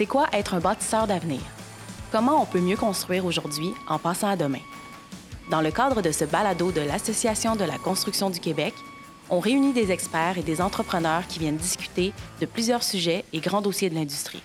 C'est 0.00 0.06
quoi 0.06 0.28
être 0.32 0.54
un 0.54 0.60
bâtisseur 0.60 1.06
d'avenir? 1.06 1.42
Comment 2.10 2.40
on 2.40 2.46
peut 2.46 2.58
mieux 2.58 2.78
construire 2.78 3.26
aujourd'hui 3.26 3.74
en 3.86 3.98
passant 3.98 4.30
à 4.30 4.36
demain? 4.36 4.62
Dans 5.50 5.60
le 5.60 5.70
cadre 5.70 6.00
de 6.00 6.10
ce 6.10 6.24
balado 6.24 6.72
de 6.72 6.80
l'Association 6.80 7.54
de 7.54 7.64
la 7.64 7.76
construction 7.76 8.30
du 8.30 8.40
Québec, 8.40 8.72
on 9.28 9.40
réunit 9.40 9.74
des 9.74 9.92
experts 9.92 10.38
et 10.38 10.42
des 10.42 10.62
entrepreneurs 10.62 11.26
qui 11.26 11.38
viennent 11.38 11.58
discuter 11.58 12.14
de 12.40 12.46
plusieurs 12.46 12.82
sujets 12.82 13.26
et 13.34 13.40
grands 13.40 13.60
dossiers 13.60 13.90
de 13.90 13.94
l'industrie. 13.94 14.42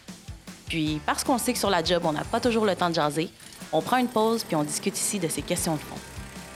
Puis, 0.67 0.99
parce 1.05 1.23
qu'on 1.23 1.37
sait 1.37 1.53
que 1.53 1.59
sur 1.59 1.69
la 1.69 1.81
job, 1.81 2.01
on 2.03 2.11
n'a 2.11 2.25
pas 2.25 2.41
toujours 2.41 2.65
le 2.65 2.75
temps 2.75 2.89
de 2.89 2.95
jaser, 2.95 3.29
on 3.71 3.81
prend 3.81 3.95
une 3.95 4.09
pause 4.09 4.43
puis 4.43 4.57
on 4.57 4.63
discute 4.63 4.97
ici 4.97 5.19
de 5.19 5.29
ces 5.29 5.41
questions 5.41 5.75
de 5.75 5.79
fond. 5.79 5.95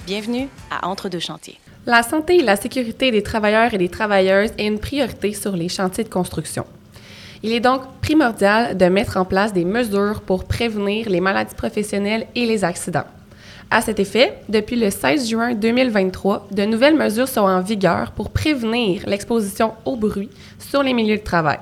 Bienvenue 0.07 0.49
à 0.69 0.89
Entre 0.89 1.07
deux 1.07 1.19
chantiers. 1.19 1.57
La 1.85 2.03
santé 2.03 2.39
et 2.39 2.43
la 2.43 2.57
sécurité 2.57 3.11
des 3.11 3.23
travailleurs 3.23 3.73
et 3.73 3.77
des 3.77 3.87
travailleuses 3.87 4.51
est 4.57 4.67
une 4.67 4.77
priorité 4.77 5.31
sur 5.31 5.55
les 5.55 5.69
chantiers 5.69 6.03
de 6.03 6.09
construction. 6.09 6.65
Il 7.41 7.53
est 7.53 7.61
donc 7.61 7.81
primordial 8.01 8.75
de 8.75 8.85
mettre 8.85 9.15
en 9.17 9.23
place 9.23 9.53
des 9.53 9.63
mesures 9.63 10.21
pour 10.21 10.43
prévenir 10.43 11.09
les 11.09 11.21
maladies 11.21 11.55
professionnelles 11.55 12.27
et 12.35 12.45
les 12.45 12.63
accidents. 12.63 13.05
À 13.71 13.81
cet 13.81 13.99
effet, 13.99 14.33
depuis 14.49 14.75
le 14.75 14.89
16 14.89 15.29
juin 15.29 15.53
2023, 15.53 16.47
de 16.51 16.63
nouvelles 16.63 16.97
mesures 16.97 17.27
sont 17.27 17.41
en 17.41 17.61
vigueur 17.61 18.11
pour 18.11 18.31
prévenir 18.31 19.03
l'exposition 19.07 19.73
au 19.85 19.95
bruit 19.95 20.29
sur 20.57 20.83
les 20.83 20.93
milieux 20.93 21.17
de 21.17 21.23
travail. 21.23 21.59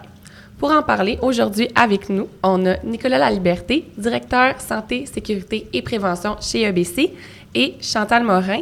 Pour 0.58 0.72
en 0.72 0.82
parler 0.82 1.20
aujourd'hui 1.22 1.68
avec 1.76 2.10
nous, 2.10 2.28
on 2.42 2.66
a 2.66 2.78
Nicolas 2.84 3.20
Laliberté, 3.20 3.86
directeur 3.98 4.60
santé, 4.60 5.06
sécurité 5.06 5.68
et 5.74 5.84
prévention 5.84 6.38
chez 6.40 6.64
EBC, 6.64 7.14
et 7.54 7.76
Chantal 7.82 8.24
Morin, 8.24 8.62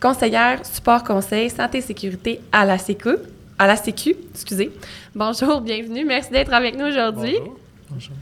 conseillère 0.00 0.64
support 0.64 1.02
conseil 1.02 1.50
santé 1.50 1.80
sécurité 1.80 2.40
à 2.52 2.64
la 2.64 2.78
Sécu. 2.78 3.16
À 3.58 3.66
la 3.66 3.76
Sécu, 3.76 4.14
excusez. 4.32 4.72
Bonjour, 5.14 5.60
bienvenue. 5.60 6.04
Merci 6.04 6.30
d'être 6.30 6.52
avec 6.52 6.76
nous 6.76 6.86
aujourd'hui. 6.86 7.36
Bonjour. 7.38 7.56
Bonjour. 7.90 8.16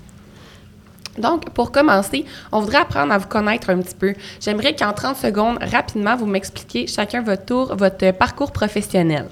Donc, 1.19 1.51
pour 1.51 1.73
commencer, 1.73 2.25
on 2.53 2.61
voudrait 2.61 2.79
apprendre 2.79 3.13
à 3.13 3.19
vous 3.19 3.29
connaître 3.29 3.71
un 3.71 3.81
petit 3.81 3.95
peu. 3.95 4.15
J'aimerais 4.41 4.75
qu'en 4.75 4.93
30 4.93 5.17
secondes, 5.17 5.59
rapidement, 5.61 6.17
vous 6.17 6.27
m'expliquiez 6.27 6.87
chacun 6.87 7.23
votre 7.23 7.45
tour, 7.45 7.77
votre 7.77 8.11
parcours 8.13 8.51
professionnel. 8.53 9.27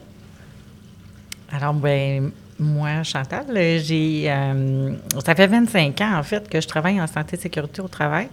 Alors, 1.52 1.74
ben, 1.74 2.30
moi, 2.58 3.02
Chantal, 3.02 3.46
euh, 3.56 3.78
j'ai. 3.82 4.24
euh, 4.30 4.92
ça 5.24 5.34
fait 5.34 5.46
25 5.46 6.00
ans, 6.02 6.18
en 6.18 6.22
fait, 6.22 6.48
que 6.48 6.60
je 6.60 6.68
travaille 6.68 7.00
en 7.00 7.06
santé 7.06 7.36
et 7.36 7.40
sécurité 7.40 7.80
au 7.80 7.88
travail. 7.88 8.28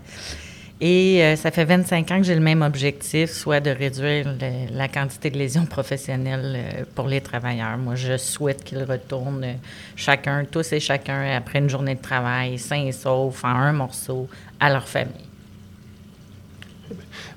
Et 0.80 1.23
euh, 1.23 1.36
ça 1.36 1.50
fait 1.50 1.66
25 1.66 2.11
ans 2.11 2.17
que 2.17 2.23
j'ai 2.23 2.36
le 2.36 2.42
même 2.42 2.61
objectif, 2.61 3.31
soit 3.31 3.59
de 3.59 3.72
réduire 3.72 4.31
la 4.72 4.88
quantité 4.88 5.31
de 5.31 5.38
lésions 5.38 5.66
professionnelles 5.66 6.56
euh, 6.56 6.84
pour 6.94 7.08
les 7.08 7.19
travailleurs. 7.19 7.80
Moi, 7.80 7.95
je 7.95 8.16
souhaite 8.17 8.64
qu'ils 8.64 8.84
retournent 8.84 9.44
euh, 9.44 9.53
chacun, 9.95 10.45
tous 10.45 10.73
et 10.73 10.80
chacun, 10.80 11.36
après 11.36 11.59
une 11.59 11.69
journée 11.69 11.95
de 11.95 12.02
travail, 12.02 12.59
sains 12.59 12.86
et 12.86 12.92
saufs, 12.92 13.44
en 13.44 13.47
un 13.47 13.73
morceau, 13.73 14.30
à 14.59 14.69
leur 14.69 14.88
famille. 14.88 15.25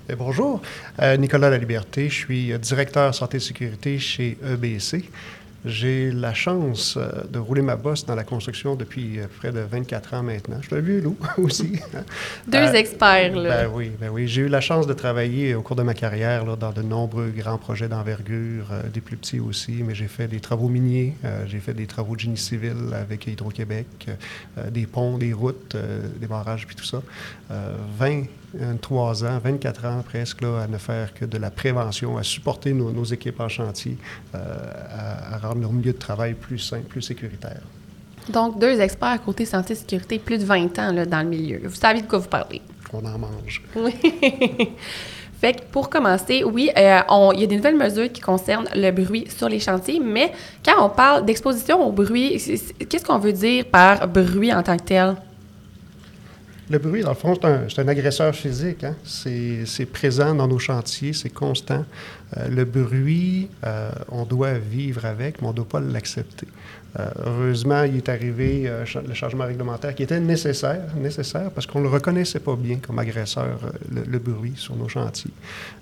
Eh, 0.09 0.15
bonjour, 0.17 0.61
Nicolas 1.19 1.51
Laliberté, 1.51 2.09
je 2.09 2.15
suis 2.15 2.59
directeur 2.59 3.15
santé 3.15 3.39
et 3.39 3.41
sécurité 3.41 3.99
chez 3.99 4.37
EBC. 4.45 5.05
J'ai 5.65 6.11
la 6.11 6.33
chance 6.33 6.97
euh, 6.97 7.11
de 7.31 7.39
rouler 7.39 7.61
ma 7.61 7.77
bosse 7.77 8.07
dans 8.07 8.15
la 8.15 8.25
construction 8.25 8.77
depuis 8.77 9.21
euh, 9.21 9.27
près 9.39 9.53
de 9.53 9.61
24 9.61 10.15
ans 10.15 10.23
maintenant. 10.23 10.57
Je 10.63 10.69
suis 10.69 10.77
vu 10.77 10.93
vieux 10.93 11.01
loup 11.03 11.19
aussi. 11.39 11.79
Deux 12.49 12.59
euh, 12.59 12.73
experts, 12.73 13.37
là. 13.37 13.65
Ben 13.65 13.71
oui, 13.73 13.93
ben 14.01 14.09
oui. 14.09 14.27
J'ai 14.27 14.43
eu 14.43 14.49
la 14.49 14.63
chance 14.63 14.87
de 14.87 14.95
travailler 14.95 15.55
au 15.55 15.61
cours 15.61 15.77
de 15.77 15.83
ma 15.83 15.93
carrière 15.93 16.47
là, 16.47 16.57
dans 16.57 16.73
de 16.73 16.81
nombreux 16.81 17.29
grands 17.29 17.59
projets 17.59 17.89
d'envergure, 17.89 18.69
des 18.93 19.03
plus 19.03 19.19
petits 19.19 19.41
aussi, 19.41 19.83
mais 19.85 19.95
j'ai 19.95 20.09
fait 20.09 20.29
des 20.29 20.41
travaux 20.41 20.69
miniers, 20.69 21.15
j'ai 21.47 21.59
fait 21.59 21.75
des 21.75 21.87
travaux 21.87 22.15
de 22.15 22.21
génie 22.21 22.37
civil 22.39 22.77
avec 22.95 23.27
Hydro-Québec, 23.27 23.87
des 24.71 24.87
ponts, 24.87 25.19
des 25.19 25.33
routes, 25.33 25.77
des 26.21 26.27
barrages, 26.27 26.67
puis 26.67 26.77
tout 26.77 26.85
ça. 26.85 27.03
20 27.99 28.25
trois 28.81 29.25
ans, 29.25 29.39
24 29.43 29.85
ans 29.87 30.03
presque, 30.05 30.43
là, 30.43 30.63
à 30.63 30.67
ne 30.67 30.79
faire 30.79 31.15
que 31.15 31.25
de 31.25 31.39
la 31.39 31.51
prévention, 31.51 32.17
à 32.17 32.23
supporter 32.23 32.73
nos, 32.73 33.05
équipes 33.05 33.41
en 33.41 33.49
chantier, 33.49 33.97
euh, 34.35 34.39
à, 35.33 35.39
rendre 35.39 35.61
leur 35.61 35.73
milieu 35.73 35.93
de 35.93 35.99
travail 35.99 36.35
plus 36.35 36.59
sain, 36.59 36.81
plus 36.89 37.03
sécuritaire. 37.03 37.63
Donc, 38.29 38.59
deux 38.59 38.81
experts 38.81 39.09
à 39.09 39.19
côté 39.19 39.45
santé 39.45 39.73
et 39.73 39.77
sécurité, 39.77 40.19
plus 40.19 40.39
de 40.39 40.45
20 40.45 40.79
ans 40.79 40.93
là, 40.93 41.07
dans 41.07 41.23
le 41.23 41.29
milieu. 41.29 41.61
Vous 41.65 41.75
savez 41.75 42.03
de 42.03 42.07
quoi 42.07 42.19
vous 42.19 42.29
parlez. 42.29 42.61
On 42.93 43.05
en 43.05 43.19
mange. 43.19 43.63
Oui. 43.77 43.93
fait 45.41 45.55
que 45.55 45.63
pour 45.71 45.89
commencer, 45.89 46.45
oui, 46.45 46.71
euh, 46.77 47.01
il 47.35 47.41
y 47.41 47.45
a 47.45 47.47
des 47.47 47.57
nouvelles 47.57 47.77
mesures 47.77 48.13
qui 48.13 48.21
concernent 48.21 48.69
le 48.75 48.91
bruit 48.91 49.27
sur 49.35 49.49
les 49.49 49.61
chantiers, 49.61 50.01
mais 50.01 50.33
quand 50.65 50.85
on 50.85 50.91
parle 50.91 51.25
d'exposition 51.25 51.87
au 51.87 51.93
bruit, 51.93 52.37
qu'est-ce 52.89 53.05
qu'on 53.05 53.19
veut 53.19 53.33
dire 53.33 53.65
par 53.67 54.07
bruit 54.07 54.53
en 54.53 54.63
tant 54.63 54.77
que 54.77 54.85
tel? 54.85 55.17
Le 56.71 56.79
bruit, 56.79 57.03
dans 57.03 57.09
le 57.09 57.17
fond, 57.17 57.37
c'est 57.69 57.81
un, 57.81 57.89
agresseur 57.89 58.33
physique. 58.33 58.85
hein. 58.85 58.95
C'est 59.03 59.67
c'est 59.67 59.87
présent 59.87 60.37
dans 60.37 60.47
nos 60.47 60.61
chantiers, 60.61 61.13
c'est 61.13 61.29
constant. 61.31 61.85
Euh, 62.37 62.47
le 62.47 62.65
bruit, 62.65 63.51
euh, 63.65 63.91
on 64.09 64.25
doit 64.25 64.53
vivre 64.53 65.05
avec, 65.05 65.43
mais 65.43 65.49
on 65.49 65.51
ne 65.51 65.57
doit 65.57 65.69
pas 65.69 65.81
l'accepter. 65.81 66.47
Euh, 66.99 67.09
heureusement, 67.25 67.85
il 67.85 67.97
est 67.97 68.09
arrivé 68.09 68.65
euh, 68.67 68.85
le 69.07 69.15
changement 69.15 69.45
réglementaire 69.45 69.95
qui 69.95 70.03
était 70.03 70.19
nécessaire, 70.19 70.95
nécessaire 70.97 71.51
parce 71.53 71.67
qu'on 71.67 71.79
ne 71.79 71.85
le 71.85 71.91
reconnaissait 71.91 72.41
pas 72.41 72.57
bien 72.57 72.77
comme 72.77 72.99
agresseur, 72.99 73.61
euh, 73.65 74.03
le, 74.09 74.19
bruit 74.19 74.55
sur 74.57 74.75
nos 74.75 74.89
chantiers. 74.89 75.31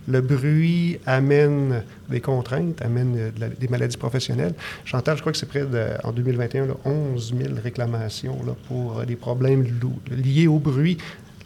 Le 0.07 0.21
bruit 0.21 1.01
amène 1.07 1.83
des 2.11 2.21
contraintes, 2.21 2.83
amène 2.83 3.33
des 3.59 3.69
maladies 3.69 3.97
professionnelles. 3.97 4.55
Chantal, 4.85 5.17
je 5.17 5.23
crois 5.23 5.33
que 5.33 5.39
c'est 5.39 5.49
près 5.49 5.65
de, 5.65 5.87
en 6.05 6.13
2021, 6.13 6.67
là, 6.67 6.75
11 6.85 7.35
000 7.39 7.55
réclamations 7.63 8.39
là, 8.47 8.53
pour 8.67 9.03
des 9.07 9.17
problèmes 9.17 9.65
liés 10.11 10.47
au 10.47 10.59
bruit. 10.59 10.99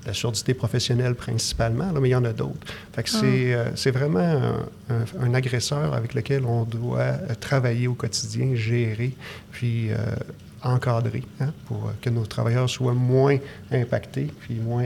La 0.06 0.12
surdité 0.12 0.52
professionnelle 0.54 1.14
principalement, 1.14 1.92
là, 1.92 2.00
mais 2.00 2.08
il 2.08 2.12
y 2.12 2.16
en 2.16 2.24
a 2.24 2.32
d'autres. 2.32 2.66
Fait 2.92 3.02
que 3.04 3.10
c'est, 3.10 3.54
euh, 3.54 3.66
c'est 3.76 3.92
vraiment 3.92 4.18
un, 4.18 4.66
un- 4.90 5.24
un 5.26 5.34
agresseur 5.34 5.94
avec 5.94 6.14
lequel 6.14 6.44
on 6.44 6.64
doit 6.64 6.98
euh, 7.00 7.16
travailler 7.38 7.86
au 7.86 7.94
quotidien, 7.94 8.54
gérer, 8.54 9.12
puis 9.52 9.90
euh, 9.90 9.96
encadrer 10.64 11.22
hein, 11.40 11.52
pour 11.66 11.92
que 12.00 12.10
nos 12.10 12.26
travailleurs 12.26 12.68
soient 12.68 12.94
moins 12.94 13.38
impactés, 13.70 14.28
puis 14.40 14.54
moins 14.56 14.84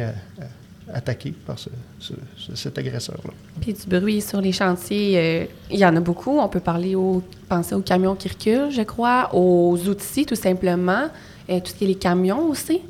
attaqués 0.93 1.33
par 1.47 1.59
ce- 1.59 1.71
ce- 1.99 2.13
ce- 2.37 2.55
cet 2.55 2.79
agresseur-là. 2.79 3.33
Puis 3.61 3.73
du 3.73 3.87
bruit 3.89 4.21
sur 4.23 4.41
les 4.41 4.53
chantiers, 4.53 5.19
euh, 5.19 5.45
il 5.71 5.79
y 5.79 5.85
en 5.87 5.97
a 5.97 6.01
beaucoup. 6.01 6.39
On 6.39 6.49
peut 6.49 6.61
parler 6.61 6.95
au, 6.95 7.23
penser 7.49 7.75
aux 7.75 7.81
camions 7.81 8.15
qui 8.15 8.29
reculent, 8.29 8.71
je 8.71 8.83
crois, 8.83 9.31
aux 9.35 9.77
outils 9.89 10.27
tout 10.27 10.37
simplement, 10.37 11.07
euh, 11.51 11.59
tout 11.61 11.71
ce 11.71 11.75
qui 11.75 11.85
est 11.85 11.89
les 11.89 11.95
camions 11.97 12.49
aussi, 12.49 12.81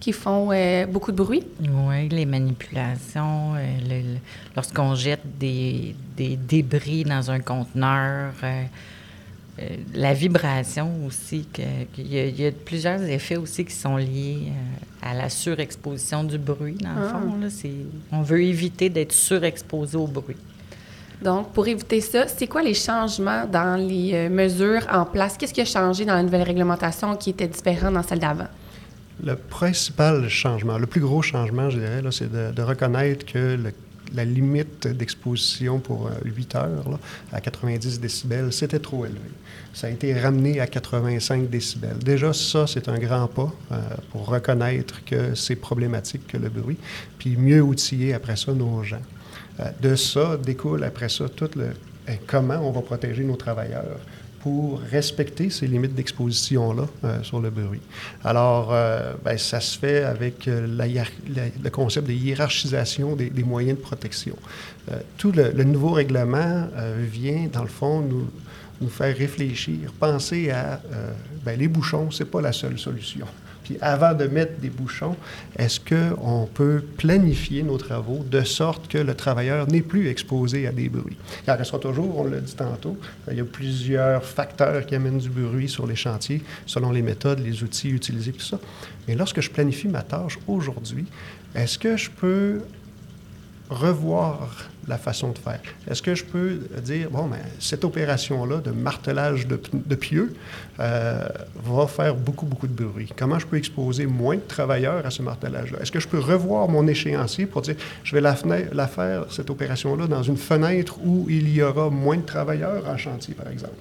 qui 0.00 0.12
font 0.12 0.50
euh, 0.52 0.86
beaucoup 0.86 1.10
de 1.12 1.16
bruit. 1.16 1.42
Oui, 1.60 2.08
les 2.08 2.26
manipulations, 2.26 3.54
euh, 3.56 3.58
le- 3.88 4.12
le- 4.14 4.18
lorsqu'on 4.54 4.94
jette 4.94 5.22
des, 5.38 5.94
des 6.16 6.36
débris 6.36 7.04
dans 7.04 7.30
un 7.30 7.40
conteneur, 7.40 8.32
euh, 8.44 8.62
la 9.94 10.14
vibration 10.14 10.88
aussi, 11.06 11.44
y, 11.58 11.62
il 11.98 12.40
y 12.40 12.46
a 12.46 12.52
plusieurs 12.52 13.02
effets 13.02 13.36
aussi 13.36 13.64
qui 13.64 13.74
sont 13.74 13.96
liés 13.96 14.52
à 15.02 15.14
la 15.14 15.28
surexposition 15.28 16.22
du 16.22 16.38
bruit, 16.38 16.74
dans 16.80 16.90
le 16.94 17.06
Ah. 17.06 17.08
fond. 17.08 17.40
Là, 17.40 17.50
c'est, 17.50 17.72
on 18.12 18.22
veut 18.22 18.42
éviter 18.42 18.88
d'être 18.88 19.12
surexposé 19.12 19.96
au 19.96 20.06
bruit. 20.06 20.36
Donc, 21.20 21.50
pour 21.52 21.66
éviter 21.66 22.00
ça, 22.00 22.28
c'est 22.28 22.46
quoi 22.46 22.62
les 22.62 22.74
changements 22.74 23.44
dans 23.46 23.74
les 23.76 24.28
mesures 24.28 24.86
en 24.92 25.04
place? 25.04 25.36
Qu'est-ce 25.36 25.52
qui 25.52 25.60
a 25.60 25.64
changé 25.64 26.04
dans 26.04 26.14
la 26.14 26.22
nouvelle 26.22 26.42
réglementation 26.42 27.16
qui 27.16 27.30
était 27.30 27.48
différent 27.48 27.90
dans 27.90 28.04
celle 28.04 28.20
d'avant? 28.20 28.46
Le 29.24 29.34
principal 29.34 30.28
changement, 30.28 30.78
le 30.78 30.86
plus 30.86 31.00
gros 31.00 31.22
changement, 31.22 31.70
je 31.70 31.78
dirais, 31.78 32.02
c'est 32.10 32.30
de, 32.30 32.62
reconnaître 32.62 33.26
que 33.26 33.58
la 34.14 34.24
limite 34.24 34.86
d'exposition 34.86 35.80
pour 35.80 36.06
euh, 36.06 36.12
8 36.24 36.54
heures 36.54 36.88
là, 36.88 36.98
à 37.32 37.40
90 37.40 38.00
décibels, 38.00 38.52
c'était 38.52 38.78
trop 38.78 39.04
élevé. 39.04 39.18
Ça 39.74 39.88
a 39.88 39.90
été 39.90 40.18
ramené 40.18 40.60
à 40.60 40.66
85 40.66 41.50
décibels. 41.50 41.98
Déjà, 41.98 42.32
ça, 42.32 42.66
c'est 42.66 42.88
un 42.88 42.98
grand 42.98 43.26
pas 43.26 43.52
euh, 43.72 43.80
pour 44.10 44.26
reconnaître 44.26 45.04
que 45.04 45.34
c'est 45.34 45.56
problématique 45.56 46.26
que 46.26 46.38
le 46.38 46.48
bruit, 46.48 46.78
puis 47.18 47.36
mieux 47.36 47.60
outiller 47.60 48.14
après 48.14 48.36
ça 48.36 48.52
nos 48.52 48.82
gens. 48.82 49.02
Euh, 49.60 49.64
de 49.82 49.94
ça 49.94 50.36
découle 50.36 50.84
après 50.84 51.08
ça 51.08 51.28
tout 51.28 51.50
le 51.56 51.72
eh, 52.08 52.18
comment 52.26 52.56
on 52.66 52.70
va 52.70 52.80
protéger 52.80 53.22
nos 53.22 53.36
travailleurs 53.36 54.00
pour 54.40 54.80
respecter 54.80 55.50
ces 55.50 55.66
limites 55.66 55.94
d'exposition-là 55.94 56.86
euh, 57.04 57.22
sur 57.22 57.40
le 57.40 57.50
bruit. 57.50 57.80
Alors, 58.24 58.68
euh, 58.72 59.14
ben, 59.24 59.36
ça 59.36 59.60
se 59.60 59.78
fait 59.78 60.04
avec 60.04 60.46
euh, 60.46 60.66
le 61.62 61.70
concept 61.70 62.06
de 62.06 62.12
hiérarchisation 62.12 63.16
des, 63.16 63.30
moyens 63.42 63.78
de 63.78 63.82
protection. 63.82 64.36
Tout 65.16 65.32
le, 65.32 65.64
nouveau 65.64 65.90
règlement 65.90 66.66
vient, 67.10 67.46
dans 67.52 67.62
le 67.62 67.68
fond, 67.68 68.00
nous, 68.00 68.88
faire 68.88 69.16
réfléchir, 69.16 69.92
penser 69.98 70.50
à 70.50 70.80
ben, 71.44 71.58
les 71.58 71.68
bouchons, 71.68 72.10
c'est 72.10 72.30
pas 72.30 72.40
la 72.40 72.52
seule 72.52 72.78
solution. 72.78 73.26
Puis 73.64 73.76
avant 73.80 74.14
de 74.14 74.26
mettre 74.26 74.60
des 74.60 74.70
bouchons, 74.70 75.16
est-ce 75.56 75.80
qu'on 75.80 76.46
peut 76.46 76.82
planifier 76.96 77.62
nos 77.62 77.76
travaux 77.76 78.24
de 78.30 78.42
sorte 78.42 78.88
que 78.88 78.98
le 78.98 79.14
travailleur 79.14 79.68
n'est 79.68 79.82
plus 79.82 80.08
exposé 80.08 80.66
à 80.66 80.72
des 80.72 80.88
bruits? 80.88 81.16
Il 81.46 81.50
en 81.50 81.56
restera 81.56 81.78
toujours, 81.78 82.18
on 82.18 82.24
l'a 82.24 82.40
dit 82.40 82.54
tantôt, 82.54 82.96
il 83.30 83.36
y 83.36 83.40
a 83.40 83.44
plusieurs 83.44 84.24
facteurs 84.24 84.86
qui 84.86 84.94
amènent 84.94 85.18
du 85.18 85.30
bruit 85.30 85.68
sur 85.68 85.86
les 85.86 85.96
chantiers 85.96 86.42
selon 86.66 86.92
les 86.92 87.02
méthodes, 87.02 87.40
les 87.40 87.62
outils 87.62 87.90
utilisés, 87.90 88.32
tout 88.32 88.40
ça. 88.40 88.58
Mais 89.06 89.14
lorsque 89.14 89.40
je 89.40 89.50
planifie 89.50 89.88
ma 89.88 90.02
tâche 90.02 90.38
aujourd'hui, 90.46 91.06
est-ce 91.54 91.78
que 91.78 91.96
je 91.96 92.10
peux 92.10 92.60
revoir 93.70 94.68
la 94.86 94.96
façon 94.96 95.32
de 95.32 95.38
faire. 95.38 95.60
Est-ce 95.88 96.00
que 96.02 96.14
je 96.14 96.24
peux 96.24 96.60
dire, 96.82 97.10
bon, 97.10 97.26
mais 97.26 97.42
cette 97.60 97.84
opération-là 97.84 98.58
de 98.58 98.70
martelage 98.70 99.46
de, 99.46 99.94
pieux 99.94 100.34
euh, 100.80 101.28
va 101.62 101.86
faire 101.86 102.14
beaucoup, 102.14 102.46
beaucoup 102.46 102.66
de 102.66 102.72
bruit? 102.72 103.12
Comment 103.16 103.38
je 103.38 103.46
peux 103.46 103.58
exposer 103.58 104.06
moins 104.06 104.36
de 104.36 104.40
travailleurs 104.40 105.04
à 105.04 105.10
ce 105.10 105.22
martelage-là? 105.22 105.80
Est-ce 105.82 105.92
que 105.92 106.00
je 106.00 106.08
peux 106.08 106.18
revoir 106.18 106.68
mon 106.68 106.86
échéancier 106.86 107.44
pour 107.44 107.62
dire, 107.62 107.76
je 108.02 108.14
vais 108.14 108.22
la, 108.22 108.36
la 108.72 108.86
faire, 108.86 109.26
cette 109.30 109.50
opération-là, 109.50 110.06
dans 110.06 110.22
une 110.22 110.38
fenêtre 110.38 110.98
où 111.04 111.26
il 111.28 111.54
y 111.54 111.62
aura 111.62 111.90
moins 111.90 112.16
de 112.16 112.22
travailleurs 112.22 112.88
en 112.88 112.96
chantier, 112.96 113.34
par 113.34 113.48
exemple? 113.52 113.74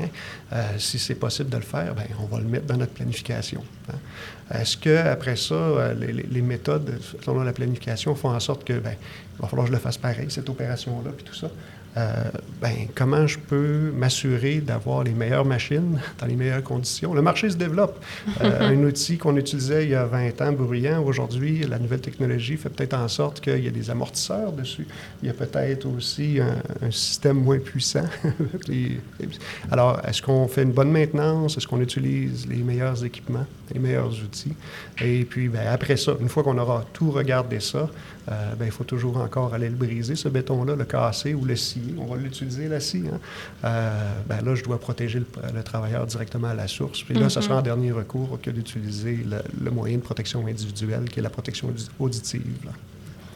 Hein? 0.00 0.06
Euh, 0.52 0.78
si 0.78 0.98
c'est 0.98 1.14
possible 1.14 1.50
de 1.50 1.56
le 1.56 1.62
faire, 1.62 1.94
bien, 1.94 2.06
on 2.20 2.26
va 2.26 2.38
le 2.38 2.48
mettre 2.48 2.66
dans 2.66 2.76
notre 2.76 2.92
planification. 2.92 3.62
Hein? 3.90 4.58
Est-ce 4.58 4.76
qu'après 4.76 5.36
ça, 5.36 5.54
euh, 5.54 5.94
les, 5.94 6.42
méthodes 6.42 7.00
selon 7.24 7.42
la 7.42 7.52
planification 7.52 8.14
font 8.14 8.30
en 8.30 8.40
sorte 8.40 8.64
que, 8.64 8.74
bien, 8.74 8.92
il 8.92 9.42
va 9.42 9.48
falloir 9.48 9.66
que 9.66 9.72
je 9.72 9.76
le 9.76 9.82
fasse 9.82 9.98
pareil, 9.98 10.26
cette 10.30 10.48
opération-là, 10.48 11.10
puis 11.16 11.24
tout 11.24 11.34
ça? 11.34 11.48
Euh, 11.96 12.30
ben, 12.60 12.86
comment 12.94 13.26
je 13.26 13.38
peux 13.38 13.92
m'assurer 13.94 14.60
d'avoir 14.60 15.04
les 15.04 15.12
meilleures 15.12 15.44
machines 15.44 16.00
dans 16.18 16.26
les 16.26 16.36
meilleures 16.36 16.62
conditions? 16.62 17.12
Le 17.12 17.22
marché 17.22 17.50
se 17.50 17.56
développe. 17.56 18.02
Euh, 18.42 18.70
un 18.72 18.84
outil 18.84 19.18
qu'on 19.18 19.36
utilisait 19.36 19.84
il 19.84 19.90
y 19.90 19.94
a 19.94 20.06
20 20.06 20.40
ans, 20.40 20.52
bruyant, 20.52 21.02
aujourd'hui, 21.02 21.60
la 21.68 21.78
nouvelle 21.78 22.00
technologie 22.00 22.56
fait 22.56 22.70
peut-être 22.70 22.94
en 22.94 23.08
sorte 23.08 23.40
qu'il 23.40 23.62
y 23.62 23.68
a 23.68 23.70
des 23.70 23.90
amortisseurs 23.90 24.52
dessus. 24.52 24.86
Il 25.22 25.26
y 25.26 25.30
a 25.30 25.34
peut-être 25.34 25.86
aussi 25.86 26.38
un, 26.40 26.90
système 26.90 27.38
moins 27.38 27.58
puissant. 27.58 28.04
Alors, 29.70 30.00
est-ce 30.06 30.22
qu'on 30.22 30.48
fait 30.48 30.62
une 30.62 30.72
bonne 30.72 30.90
maintenance? 30.90 31.56
Est-ce 31.56 31.66
qu'on 31.66 31.80
utilise 31.80 32.46
les 32.46 32.56
meilleurs 32.56 33.04
équipements, 33.04 33.46
les 33.72 33.80
meilleurs 33.80 34.12
outils? 34.22 34.54
Et 35.00 35.24
puis, 35.24 35.48
ben, 35.48 35.66
après 35.68 35.96
ça, 35.96 36.12
une 36.20 36.28
fois 36.28 36.42
qu'on 36.42 36.58
aura 36.58 36.84
tout 36.92 37.10
regardé 37.10 37.60
ça, 37.60 37.88
euh, 38.30 38.54
ben, 38.54 38.66
il 38.66 38.70
faut 38.70 38.84
toujours 38.84 39.16
encore 39.16 39.52
aller 39.54 39.68
le 39.68 39.74
briser, 39.74 40.14
ce 40.14 40.28
béton-là, 40.28 40.76
le 40.76 40.84
casser 40.84 41.34
ou 41.34 41.44
le 41.44 41.56
scier. 41.56 41.81
On 41.98 42.06
va 42.06 42.16
l'utiliser, 42.16 42.68
la 42.68 42.80
scie. 42.80 43.04
Hein. 43.12 43.18
Euh, 43.64 44.12
ben, 44.26 44.44
là, 44.44 44.54
je 44.54 44.62
dois 44.62 44.78
protéger 44.78 45.20
le, 45.20 45.62
travailleur 45.62 46.06
directement 46.06 46.48
à 46.48 46.54
la 46.54 46.68
source. 46.68 47.02
Puis 47.02 47.14
là, 47.14 47.28
ce 47.28 47.40
sera 47.40 47.56
en 47.56 47.60
mm-hmm. 47.60 47.64
dernier 47.64 47.92
recours 47.92 48.38
que 48.42 48.50
d'utiliser 48.50 49.24
le, 49.60 49.70
moyen 49.70 49.96
de 49.96 50.02
protection 50.02 50.46
individuelle, 50.46 51.04
qui 51.08 51.20
est 51.20 51.22
la 51.22 51.30
protection 51.30 51.72
auditive. 51.98 52.70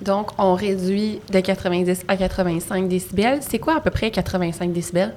Donc, 0.02 0.30
on 0.38 0.54
réduit 0.54 1.20
de 1.32 1.40
90 1.40 2.04
à 2.08 2.16
85 2.16 2.88
décibels. 2.88 3.40
C'est 3.42 3.58
quoi 3.58 3.76
à 3.76 3.80
peu 3.80 3.90
près 3.90 4.10
85 4.10 4.72
décibels? 4.72 5.14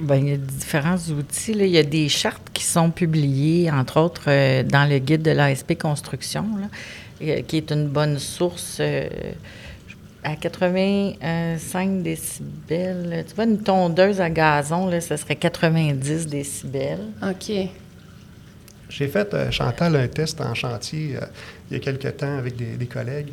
Bien, 0.00 0.16
il 0.16 0.28
y 0.28 0.32
a 0.32 0.36
différents 0.36 0.96
outils. 0.96 1.52
Il 1.52 1.68
y 1.68 1.78
a 1.78 1.82
des 1.82 2.08
chartes 2.08 2.50
qui 2.52 2.64
sont 2.64 2.90
publiées, 2.90 3.70
entre 3.70 4.00
autres, 4.00 4.24
euh, 4.26 4.62
dans 4.62 4.88
le 4.88 4.98
guide 4.98 5.22
de 5.22 5.30
l'ASP 5.30 5.78
Construction. 5.78 6.44
Là. 6.60 6.68
Euh, 7.22 7.40
qui 7.42 7.56
est 7.56 7.70
une 7.70 7.88
bonne 7.88 8.18
source. 8.18 8.76
Euh, 8.80 9.08
à 10.26 10.34
85 10.34 12.02
décibels, 12.02 13.24
tu 13.28 13.34
vois, 13.36 13.44
une 13.44 13.62
tondeuse 13.62 14.20
à 14.20 14.28
gazon, 14.28 14.88
là, 14.88 15.00
ce 15.00 15.16
serait 15.16 15.36
90 15.36 16.26
décibels. 16.26 17.06
OK. 17.22 17.52
J'ai 18.88 19.08
fait, 19.08 19.32
euh, 19.34 19.50
Chantal, 19.52 19.94
un 19.94 20.08
test 20.08 20.40
en 20.40 20.54
chantier 20.54 21.16
il 21.70 21.74
y 21.74 21.76
a 21.76 21.80
quelque 21.80 22.08
temps 22.08 22.38
avec 22.38 22.56
des 22.56 22.86
collègues. 22.86 23.28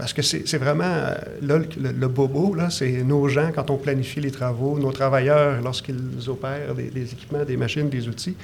Parce 0.00 0.14
que 0.14 0.22
c'est 0.22 0.56
vraiment, 0.56 0.84
euh, 0.84 1.14
là, 1.42 1.58
le, 1.58 2.08
bobo, 2.08 2.56
c'est 2.70 3.02
nos 3.02 3.28
gens, 3.28 3.50
quand 3.54 3.68
on 3.68 3.76
planifie 3.76 4.18
les 4.18 4.30
travaux, 4.30 4.78
nos 4.78 4.92
travailleurs, 4.92 5.60
lorsqu'ils 5.60 6.26
opèrent 6.26 6.74
des, 6.74 7.12
équipements, 7.12 7.44
des 7.44 7.58
machines, 7.58 7.90
des 7.90 8.08
outils, 8.08 8.34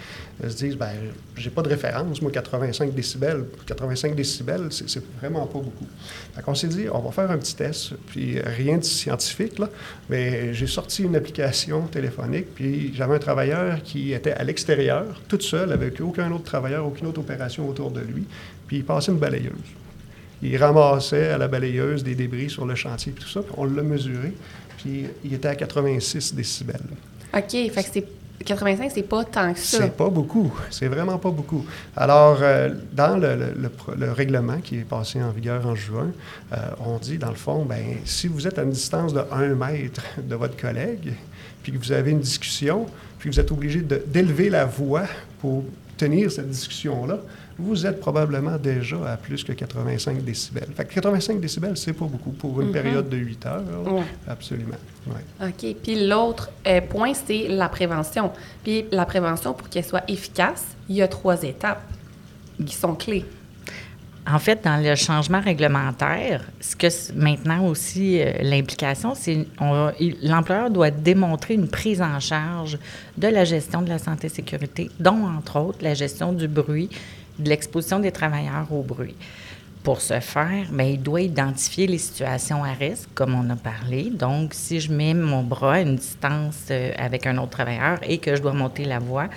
ils 0.44 0.50
se 0.50 0.56
disent, 0.56 0.76
ben 0.76 0.90
j'ai 1.34 1.48
pas 1.48 1.62
de 1.62 1.70
référence, 1.70 2.20
moi, 2.20 2.30
85 2.30 2.94
décibels. 2.94 3.44
85 3.64 4.14
décibels, 4.14 4.68
c'est 4.70 5.02
vraiment 5.18 5.46
pas 5.46 5.60
beaucoup. 5.60 5.86
Donc, 6.36 6.46
on 6.46 6.54
s'est 6.54 6.68
dit, 6.68 6.88
on 6.92 6.98
va 6.98 7.10
faire 7.10 7.30
un 7.30 7.38
petit 7.38 7.56
test, 7.56 7.94
puis 8.08 8.38
rien 8.38 8.76
de 8.76 8.84
scientifique, 8.84 9.58
là, 9.58 9.70
mais 10.10 10.52
j'ai 10.52 10.66
sorti 10.66 11.04
une 11.04 11.16
application 11.16 11.86
téléphonique, 11.86 12.54
puis 12.54 12.92
j'avais 12.94 13.14
un 13.14 13.18
travailleur 13.18 13.82
qui 13.82 14.12
était 14.12 14.32
à 14.32 14.44
l'extérieur, 14.44 15.22
tout 15.26 15.40
seul, 15.40 15.72
avec 15.72 16.02
aucun 16.02 16.30
autre 16.32 16.44
travailleur, 16.44 16.86
aucune 16.86 17.06
autre 17.06 17.20
opération 17.20 17.66
autour 17.66 17.90
de 17.90 18.00
lui, 18.00 18.26
puis 18.66 18.76
il 18.76 18.84
passait 18.84 19.10
une 19.10 19.18
balayeuse 19.18 19.54
il 20.42 20.56
ramassait 20.56 21.30
à 21.30 21.38
la 21.38 21.48
balayeuse 21.48 22.04
des 22.04 22.14
débris 22.14 22.50
sur 22.50 22.66
le 22.66 22.74
chantier 22.74 23.12
et 23.16 23.20
tout 23.20 23.28
ça. 23.28 23.40
Puis 23.40 23.52
on 23.56 23.64
l'a 23.64 23.82
mesuré, 23.82 24.32
puis 24.78 25.06
il 25.24 25.34
était 25.34 25.48
à 25.48 25.54
86 25.54 26.34
décibels. 26.34 26.80
OK, 27.34 27.50
fait 27.50 27.70
que 27.70 27.88
c'est 27.92 28.06
85, 28.44 28.90
c'est 28.94 29.02
pas 29.02 29.24
tant 29.24 29.52
que 29.52 29.58
ça. 29.58 29.78
C'est 29.78 29.96
pas 29.96 30.08
beaucoup. 30.08 30.52
C'est 30.70 30.88
vraiment 30.88 31.18
pas 31.18 31.30
beaucoup. 31.30 31.64
Alors, 31.96 32.38
euh, 32.40 32.70
dans 32.92 33.16
le, 33.16 34.12
règlement 34.12 34.58
qui 34.58 34.78
est 34.78 34.84
passé 34.84 35.22
en 35.22 35.30
vigueur 35.30 35.66
en 35.66 35.74
juin, 35.74 36.12
euh, 36.52 36.56
on 36.84 36.98
dit, 36.98 37.18
dans 37.18 37.30
le 37.30 37.34
fond, 37.34 37.64
ben 37.64 37.96
si 38.04 38.28
vous 38.28 38.46
êtes 38.46 38.58
à 38.58 38.62
une 38.62 38.70
distance 38.70 39.12
de 39.12 39.22
1 39.30 39.54
mètre 39.54 40.02
de 40.18 40.34
votre 40.34 40.56
collègue, 40.56 41.14
puis 41.62 41.72
que 41.72 41.78
vous 41.78 41.92
avez 41.92 42.12
une 42.12 42.20
discussion, 42.20 42.86
puis 43.18 43.30
que 43.30 43.34
vous 43.34 43.40
êtes 43.40 43.50
obligé 43.50 43.80
d'élever 43.80 44.50
la 44.50 44.64
voix 44.64 45.04
pour 45.40 45.64
tenir 45.96 46.30
cette 46.30 46.50
discussion-là, 46.50 47.18
vous 47.58 47.86
êtes 47.86 48.00
probablement 48.00 48.58
déjà 48.58 49.12
à 49.12 49.16
plus 49.16 49.42
que 49.42 49.52
85 49.52 50.22
décibels. 50.22 50.68
Fait 50.74 50.84
que 50.84 50.94
85 50.94 51.40
décibels, 51.40 51.76
c'est 51.76 51.92
pas 51.92 52.04
beaucoup 52.04 52.30
pour 52.30 52.60
une 52.60 52.68
mhm. 52.68 52.72
période 52.72 53.08
de 53.08 53.16
8 53.16 53.46
heures. 53.46 53.62
Absolument. 54.28 54.76
OK. 55.42 55.76
Puis 55.82 56.06
l'autre 56.06 56.50
euh, 56.66 56.80
point, 56.82 57.12
c'est 57.14 57.48
la 57.48 57.68
prévention. 57.68 58.30
Puis 58.62 58.84
la 58.90 59.06
prévention, 59.06 59.54
pour 59.54 59.68
qu'elle 59.68 59.84
soit 59.84 60.08
efficace, 60.08 60.64
il 60.88 60.96
y 60.96 61.02
a 61.02 61.08
trois 61.08 61.42
étapes 61.42 61.82
qui 62.64 62.74
sont 62.74 62.94
clés. 62.94 63.24
En 64.28 64.40
fait, 64.40 64.64
dans 64.64 64.82
le 64.82 64.96
changement 64.96 65.40
réglementaire, 65.40 66.42
ce 66.60 66.74
que 66.74 66.88
maintenant 67.14 67.64
aussi 67.66 68.20
euh, 68.20 68.32
l'implication, 68.42 69.14
c'est 69.14 69.46
l'employeur 70.22 70.70
doit 70.70 70.90
démontrer 70.90 71.54
une 71.54 71.68
prise 71.68 72.02
en 72.02 72.18
charge 72.18 72.76
de 73.16 73.28
la 73.28 73.44
gestion 73.44 73.82
de 73.82 73.88
la 73.88 73.98
santé 73.98 74.26
et 74.26 74.30
sécurité, 74.30 74.90
dont 74.98 75.24
entre 75.26 75.60
autres 75.60 75.78
la 75.80 75.94
gestion 75.94 76.32
du 76.32 76.48
bruit, 76.48 76.90
de 77.38 77.48
l'exposition 77.48 77.98
des 77.98 78.12
travailleurs 78.12 78.70
au 78.72 78.82
bruit. 78.82 79.16
Pour 79.82 80.00
ce 80.00 80.18
faire, 80.18 80.66
bien, 80.72 80.86
il 80.86 81.02
doit 81.02 81.20
identifier 81.20 81.86
les 81.86 81.98
situations 81.98 82.64
à 82.64 82.72
risque, 82.72 83.08
comme 83.14 83.34
on 83.34 83.48
a 83.50 83.56
parlé. 83.56 84.10
Donc, 84.10 84.52
si 84.52 84.80
je 84.80 84.90
mets 84.90 85.14
mon 85.14 85.44
bras 85.44 85.74
à 85.74 85.80
une 85.80 85.96
distance 85.96 86.64
euh, 86.70 86.90
avec 86.98 87.26
un 87.26 87.38
autre 87.38 87.50
travailleur 87.50 88.00
et 88.02 88.18
que 88.18 88.34
je 88.34 88.42
dois 88.42 88.52
monter 88.52 88.84
la 88.84 88.98
voix, 88.98 89.28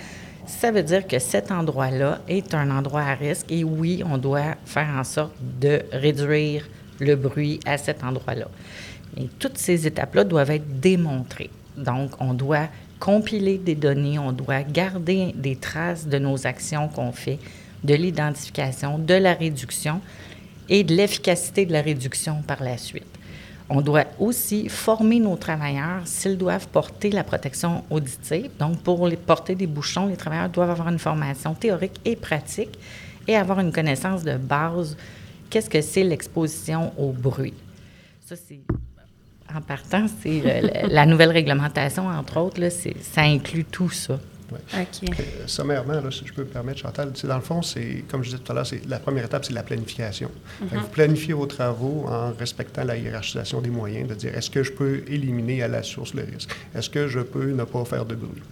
ça 0.46 0.72
veut 0.72 0.82
dire 0.82 1.06
que 1.06 1.20
cet 1.20 1.52
endroit-là 1.52 2.18
est 2.26 2.52
un 2.54 2.70
endroit 2.70 3.02
à 3.02 3.14
risque 3.14 3.46
et 3.50 3.62
oui, 3.62 4.02
on 4.04 4.18
doit 4.18 4.56
faire 4.64 4.88
en 4.98 5.04
sorte 5.04 5.34
de 5.60 5.82
réduire 5.92 6.68
le 6.98 7.14
bruit 7.14 7.60
à 7.64 7.78
cet 7.78 8.02
endroit-là. 8.02 8.48
Mais 9.16 9.28
toutes 9.38 9.58
ces 9.58 9.86
étapes-là 9.86 10.24
doivent 10.24 10.50
être 10.50 10.80
démontrées. 10.80 11.50
Donc, 11.76 12.10
on 12.20 12.34
doit 12.34 12.68
compiler 12.98 13.58
des 13.58 13.74
données, 13.74 14.18
on 14.18 14.32
doit 14.32 14.62
garder 14.62 15.32
des 15.34 15.56
traces 15.56 16.06
de 16.06 16.18
nos 16.18 16.46
actions 16.46 16.88
qu'on 16.88 17.12
fait 17.12 17.38
de 17.84 17.94
l'identification, 17.94 18.98
de 18.98 19.14
la 19.14 19.34
réduction 19.34 20.00
et 20.68 20.84
de 20.84 20.94
l'efficacité 20.94 21.66
de 21.66 21.72
la 21.72 21.82
réduction 21.82 22.42
par 22.46 22.62
la 22.62 22.76
suite. 22.76 23.06
On 23.68 23.80
doit 23.80 24.06
aussi 24.18 24.68
former 24.68 25.20
nos 25.20 25.36
travailleurs 25.36 26.02
s'ils 26.04 26.36
doivent 26.36 26.66
porter 26.68 27.10
la 27.10 27.22
protection 27.22 27.84
auditive. 27.88 28.50
Donc, 28.58 28.80
pour 28.80 29.06
les 29.06 29.16
porter 29.16 29.54
des 29.54 29.68
bouchons, 29.68 30.06
les 30.06 30.16
travailleurs 30.16 30.48
doivent 30.48 30.70
avoir 30.70 30.88
une 30.88 30.98
formation 30.98 31.54
théorique 31.54 32.00
et 32.04 32.16
pratique 32.16 32.76
et 33.28 33.36
avoir 33.36 33.60
une 33.60 33.72
connaissance 33.72 34.24
de 34.24 34.36
base. 34.36 34.96
Qu'est-ce 35.48 35.70
que 35.70 35.80
c'est 35.80 36.02
l'exposition 36.02 36.92
au 36.98 37.12
bruit? 37.12 37.54
Ça, 38.26 38.34
c'est 38.36 38.60
en 39.54 39.60
partant, 39.60 40.06
c'est 40.22 40.88
la 40.88 41.06
nouvelle 41.06 41.30
réglementation, 41.30 42.06
entre 42.06 42.38
autres, 42.38 42.60
là, 42.60 42.70
ça 42.70 43.22
inclut 43.22 43.64
tout 43.64 43.90
ça. 43.90 44.18
Euh, 45.02 45.46
sommairement, 45.46 46.00
là, 46.00 46.10
si 46.10 46.26
je 46.26 46.32
peux 46.32 46.42
me 46.42 46.48
permettre, 46.48 46.80
Chantal, 46.80 47.12
dans 47.24 47.36
le 47.36 47.42
fond, 47.42 47.62
c'est, 47.62 48.04
comme 48.08 48.22
je 48.22 48.30
disais 48.30 48.42
tout 48.42 48.52
à 48.52 48.54
l'heure, 48.54 48.66
la 48.88 48.98
première 48.98 49.24
étape, 49.24 49.44
c'est 49.44 49.52
la 49.52 49.62
planification. 49.62 50.30
Mm-hmm. 50.62 50.78
Vous 50.78 50.88
planifiez 50.88 51.34
vos 51.34 51.46
travaux 51.46 52.06
en 52.08 52.32
respectant 52.32 52.84
la 52.84 52.96
hiérarchisation 52.96 53.60
des 53.60 53.70
moyens, 53.70 54.08
de 54.08 54.14
dire 54.14 54.34
est-ce 54.34 54.50
que 54.50 54.62
je 54.62 54.72
peux 54.72 55.02
éliminer 55.08 55.62
à 55.62 55.68
la 55.68 55.82
source 55.82 56.14
le 56.14 56.22
risque? 56.22 56.50
Est-ce 56.74 56.90
que 56.90 57.08
je 57.08 57.20
peux 57.20 57.52
ne 57.52 57.64
pas 57.64 57.84
faire 57.84 58.04
de 58.04 58.14
bruit? 58.14 58.42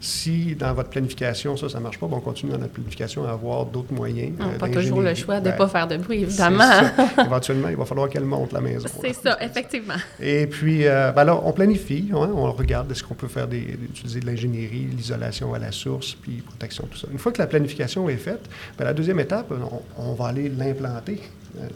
Si 0.00 0.54
dans 0.54 0.72
votre 0.74 0.90
planification, 0.90 1.56
ça, 1.56 1.68
ça 1.68 1.78
ne 1.78 1.82
marche 1.82 1.98
pas, 1.98 2.06
ben, 2.06 2.16
on 2.16 2.20
continue 2.20 2.52
dans 2.52 2.58
notre 2.58 2.72
planification 2.72 3.26
à 3.26 3.30
avoir 3.30 3.66
d'autres 3.66 3.92
moyens. 3.92 4.32
On 4.40 4.46
n'a 4.46 4.52
euh, 4.52 4.58
pas 4.58 4.68
toujours 4.68 5.02
le 5.02 5.14
choix 5.14 5.40
de 5.40 5.46
ne 5.46 5.50
Ben, 5.50 5.56
pas 5.56 5.68
faire 5.68 5.88
de 5.88 5.96
bruit, 5.96 6.22
évidemment. 6.22 6.64
Éventuellement, 7.24 7.68
il 7.68 7.76
va 7.76 7.84
falloir 7.84 8.08
qu'elle 8.08 8.24
monte 8.24 8.52
la 8.52 8.60
maison. 8.60 8.88
C'est 9.00 9.12
ça, 9.12 9.36
effectivement. 9.40 9.94
Et 10.20 10.46
puis, 10.46 10.86
euh, 10.86 11.12
ben 11.12 11.22
alors, 11.22 11.46
on 11.46 11.52
planifie, 11.52 12.10
hein, 12.12 12.30
on 12.34 12.50
regarde 12.52 12.90
est-ce 12.90 13.02
qu'on 13.02 13.14
peut 13.14 13.28
faire 13.28 13.48
des, 13.48 13.78
utiliser 13.82 14.20
de 14.20 14.26
l'ingénierie, 14.26 14.88
l'isolation 14.96 15.54
à 15.54 15.58
la 15.58 15.72
source, 15.72 16.16
puis 16.20 16.42
protection, 16.42 16.86
tout 16.90 16.98
ça. 16.98 17.08
Une 17.10 17.18
fois 17.18 17.32
que 17.32 17.38
la 17.38 17.46
planification 17.46 18.08
est 18.08 18.16
faite, 18.16 18.48
ben, 18.78 18.84
la 18.84 18.94
deuxième 18.94 19.20
étape, 19.20 19.52
on, 19.52 19.82
on 20.02 20.14
va 20.14 20.26
aller 20.26 20.48
l'implanter, 20.48 21.20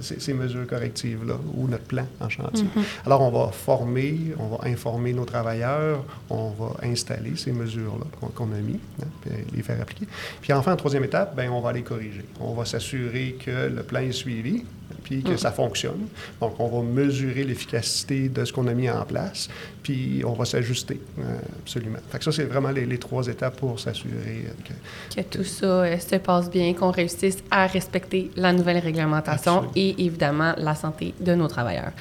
ces, 0.01 0.21
ces 0.21 0.35
mesures 0.35 0.67
correctives-là, 0.67 1.35
ou 1.55 1.69
notre 1.69 1.85
plan 1.85 2.07
en 2.21 2.29
chantier. 2.29 2.67
Alors, 3.07 3.23
on 3.23 3.31
va 3.31 3.53
former, 3.53 4.35
on 4.39 4.49
va 4.49 4.69
informer 4.69 5.13
nos 5.13 5.25
travailleurs, 5.25 6.05
on 6.31 6.51
va 6.51 6.77
installer 6.83 7.37
ces 7.37 7.53
mesures-là 7.53 8.07
qu'on 8.35 8.53
a 8.53 8.61
mis, 8.61 8.81
hein, 9.03 9.07
puis 9.23 9.33
les 9.55 9.63
faire 9.63 9.81
appliquer. 9.81 10.07
Puis 10.41 10.53
enfin, 10.53 10.73
en 10.73 10.77
troisième 10.77 11.05
étape, 11.05 11.35
ben, 11.37 11.51
on 11.51 11.61
va 11.61 11.73
les 11.73 11.83
corriger. 11.83 12.25
On 12.41 12.55
va 12.55 12.65
s'assurer 12.65 13.37
que 13.45 13.69
le 13.69 13.83
plan 13.83 14.01
est 14.01 14.13
suivi, 14.13 14.65
puis 15.05 15.23
que 15.23 15.37
ça 15.37 15.53
fonctionne. 15.53 16.09
Donc, 16.41 16.59
on 16.59 16.67
va 16.67 16.83
mesurer 16.83 17.45
l'efficacité 17.45 18.29
de 18.29 18.45
ce 18.45 18.53
qu'on 18.53 18.67
a 18.67 18.75
mis 18.75 18.91
en 18.91 19.05
place, 19.05 19.49
puis 19.83 20.23
on 20.27 20.33
va 20.33 20.45
s'ajuster, 20.45 21.01
euh, 21.21 21.23
absolument. 21.63 21.99
Fait 22.11 22.19
que 22.19 22.25
ça, 22.25 22.33
c'est 22.33 22.45
vraiment 22.45 22.71
les, 22.71 22.87
les 22.87 22.99
trois 22.99 23.27
étapes 23.29 23.57
pour 23.57 23.79
s'assurer 23.79 24.47
que... 24.65 25.21
Que 25.21 25.27
tout 25.29 25.45
ça 25.45 25.67
euh, 25.67 25.99
se 25.99 26.17
passe 26.17 26.51
bien, 26.51 26.75
qu'on 26.75 26.91
réussisse 26.91 27.39
à 27.51 27.67
respecter 27.67 28.31
la 28.35 28.53
nouvelle 28.53 28.79
réglementation 28.79 29.59
Absolument. 29.59 29.73
et 29.77 30.05
évidemment 30.05 30.55
la 30.57 30.75
santé 30.75 31.15
de 31.21 31.35
nos 31.35 31.49
travailleurs. 31.49 31.93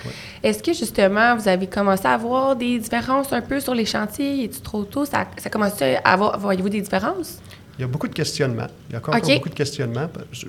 Est-ce 0.42 0.64
que 0.64 0.74
justement, 0.74 1.36
vous 1.36 1.48
avez 1.48 1.68
commencé 1.68 2.08
à 2.08 2.18
voir 2.18 2.56
des 2.56 2.80
différences 2.80 3.32
un 3.34 3.42
peu 3.42 3.60
sur 3.60 3.76
les 3.76 3.86
chantiers? 3.86 4.46
Est-ce 4.46 4.62
trop 4.62 4.84
tôt? 4.86 5.06
Ça, 5.06 5.28
ça 5.38 5.50
commence 5.50 5.82
à 5.82 5.98
avoir, 6.06 6.40
voyez-vous 6.40 6.70
des 6.70 6.82
différences? 6.82 7.40
Il 7.78 7.82
y 7.82 7.84
a 7.84 7.88
beaucoup 7.88 8.08
de 8.08 8.14
questionnements. 8.14 8.68
Il 8.90 8.94
y 8.94 8.96
a 8.96 9.00
encore 9.00 9.16
beaucoup 9.20 9.50
de 9.50 9.56
questionnements, 9.56 10.08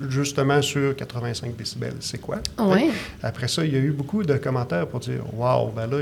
justement 0.09 0.61
sur 0.61 0.95
85 0.95 1.55
décibels, 1.55 1.95
c'est 1.99 2.19
quoi? 2.19 2.37
Oui. 2.59 2.91
Après 3.23 3.47
ça, 3.47 3.65
il 3.65 3.73
y 3.73 3.75
a 3.75 3.79
eu 3.79 3.91
beaucoup 3.91 4.23
de 4.23 4.35
commentaires 4.37 4.87
pour 4.87 4.99
dire 4.99 5.21
Waouh, 5.33 5.71
ben 5.71 5.87
là, 5.87 5.97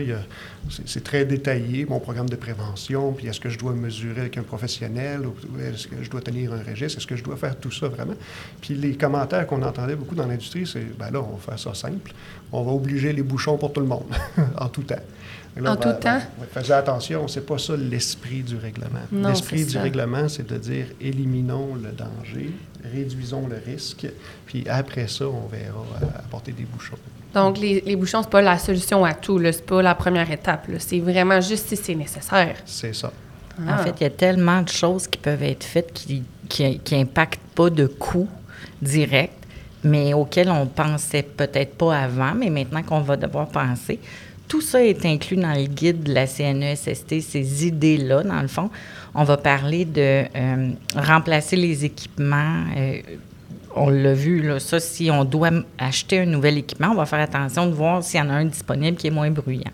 c'est 0.69 0.87
c'est 0.93 1.03
très 1.03 1.25
détaillé, 1.25 1.85
mon 1.85 1.99
programme 1.99 2.29
de 2.29 2.35
prévention, 2.35 3.13
puis 3.13 3.27
est-ce 3.27 3.39
que 3.39 3.49
je 3.49 3.57
dois 3.57 3.73
mesurer 3.73 4.21
avec 4.21 4.37
un 4.37 4.43
professionnel, 4.43 5.25
ou 5.25 5.33
est-ce 5.59 5.87
que 5.87 6.03
je 6.03 6.09
dois 6.09 6.21
tenir 6.21 6.53
un 6.53 6.61
registre, 6.61 6.99
est-ce 6.99 7.07
que 7.07 7.15
je 7.15 7.23
dois 7.23 7.35
faire 7.35 7.57
tout 7.57 7.71
ça 7.71 7.87
vraiment? 7.87 8.15
Puis 8.61 8.75
les 8.75 8.95
commentaires 8.95 9.47
qu'on 9.47 9.61
entendait 9.63 9.95
beaucoup 9.95 10.15
dans 10.15 10.27
l'industrie, 10.27 10.67
c'est 10.67 10.97
Ben 10.97 11.09
là, 11.09 11.19
on 11.19 11.35
va 11.35 11.39
faire 11.39 11.59
ça 11.59 11.73
simple, 11.73 12.13
on 12.51 12.63
va 12.63 12.71
obliger 12.71 13.13
les 13.13 13.23
bouchons 13.23 13.57
pour 13.57 13.73
tout 13.73 13.81
le 13.81 13.87
monde, 13.87 14.05
en 14.57 14.67
tout 14.67 14.83
temps. 14.83 14.95
Là, 15.55 15.71
En 15.71 15.75
ben, 15.75 15.93
tout 15.93 16.01
temps? 16.01 16.15
ouais, 16.39 16.47
Faisez 16.51 16.73
attention, 16.73 17.27
c'est 17.27 17.45
pas 17.45 17.57
ça 17.57 17.75
l'esprit 17.75 18.41
du 18.41 18.57
règlement. 18.57 18.99
L'esprit 19.11 19.65
du 19.65 19.71
ça. 19.71 19.81
règlement, 19.81 20.27
c'est 20.27 20.47
de 20.47 20.57
dire 20.57 20.87
éliminons 20.99 21.75
le 21.75 21.91
danger, 21.91 22.51
réduisons 22.91 23.47
le 23.47 23.57
risque, 23.63 24.07
puis 24.47 24.65
après 24.67 25.07
ça, 25.07 25.25
on 25.27 25.47
verra 25.47 25.85
euh, 26.01 26.05
apporter 26.19 26.51
des 26.51 26.63
bouchons. 26.63 26.97
Donc, 27.33 27.59
les, 27.59 27.81
les 27.81 27.95
bouchons, 27.95 28.21
c'est 28.23 28.29
pas 28.29 28.41
la 28.41 28.57
solution 28.57 29.03
à 29.05 29.13
tout, 29.13 29.39
c'est 29.43 29.65
pas 29.65 29.81
la 29.81 29.95
première 29.95 30.29
étape. 30.31 30.67
C'est 30.79 30.99
vraiment 30.99 31.39
juste 31.41 31.67
si 31.67 31.75
c'est 31.75 31.95
nécessaire. 31.95 32.55
C'est 32.65 32.93
ça. 32.93 33.11
Ah. 33.59 33.75
En 33.75 33.77
fait, 33.83 33.93
il 33.99 34.03
y 34.03 34.07
a 34.07 34.11
tellement 34.11 34.61
de 34.61 34.69
choses 34.69 35.07
qui 35.07 35.17
peuvent 35.19 35.43
être 35.43 35.63
faites 35.63 35.93
qui 35.93 36.23
qui, 36.49 36.79
qui 36.79 36.95
impactent 36.95 37.41
pas 37.55 37.69
de 37.69 37.87
coûts 37.87 38.29
directs, 38.81 39.31
mais 39.83 40.13
auxquels 40.13 40.49
on 40.49 40.65
pensait 40.67 41.23
peut-être 41.23 41.75
pas 41.77 41.97
avant, 41.97 42.33
mais 42.35 42.49
maintenant 42.49 42.83
qu'on 42.83 43.01
va 43.01 43.17
devoir 43.17 43.47
penser. 43.47 43.99
Tout 44.47 44.61
ça 44.61 44.83
est 44.83 45.05
inclus 45.05 45.37
dans 45.37 45.53
le 45.53 45.65
guide 45.65 46.03
de 46.03 46.13
la 46.13 46.27
CNESST, 46.27 47.21
ces 47.21 47.67
idées-là, 47.67 48.23
dans 48.23 48.41
le 48.41 48.47
fond. 48.47 48.69
On 49.15 49.23
va 49.23 49.37
parler 49.37 49.85
de 49.85 50.25
euh, 50.35 50.71
remplacer 50.95 51.55
les 51.55 51.85
équipements. 51.85 52.65
euh, 52.77 53.01
on 53.75 53.89
l'a 53.89 54.13
vu, 54.13 54.41
là, 54.41 54.59
ça, 54.59 54.79
si 54.79 55.09
on 55.09 55.23
doit 55.23 55.49
acheter 55.79 56.19
un 56.19 56.25
nouvel 56.25 56.59
équipement, 56.59 56.89
on 56.91 56.95
va 56.95 57.07
faire 57.07 57.21
attention 57.21 57.65
de 57.65 57.73
voir 57.73 58.03
s'il 58.03 58.19
y 58.19 58.23
en 58.23 58.29
a 58.29 58.33
un 58.33 58.45
disponible 58.45 58.97
qui 58.97 59.07
est 59.07 59.11
moins 59.11 59.31
bruyant. 59.31 59.71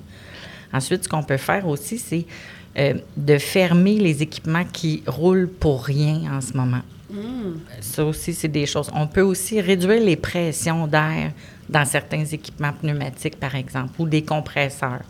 Ensuite, 0.71 1.03
ce 1.03 1.09
qu'on 1.09 1.23
peut 1.23 1.37
faire 1.37 1.67
aussi, 1.67 1.97
c'est 1.97 2.25
euh, 2.77 2.93
de 3.17 3.37
fermer 3.37 3.97
les 3.97 4.21
équipements 4.21 4.63
qui 4.71 5.03
roulent 5.05 5.49
pour 5.49 5.83
rien 5.83 6.21
en 6.31 6.39
ce 6.39 6.53
moment. 6.53 6.81
Ça 7.81 8.05
aussi, 8.05 8.33
c'est 8.33 8.47
des 8.47 8.67
choses. 8.67 8.89
On 8.93 9.07
peut 9.07 9.21
aussi 9.21 9.59
réduire 9.59 10.01
les 10.01 10.15
pressions 10.15 10.85
d'air 10.85 11.31
dans 11.69 11.85
certains 11.85 12.25
équipements 12.25 12.73
pneumatiques, 12.73 13.39
par 13.39 13.55
exemple, 13.55 13.93
ou 13.99 14.07
des 14.07 14.23
compresseurs. 14.23 15.03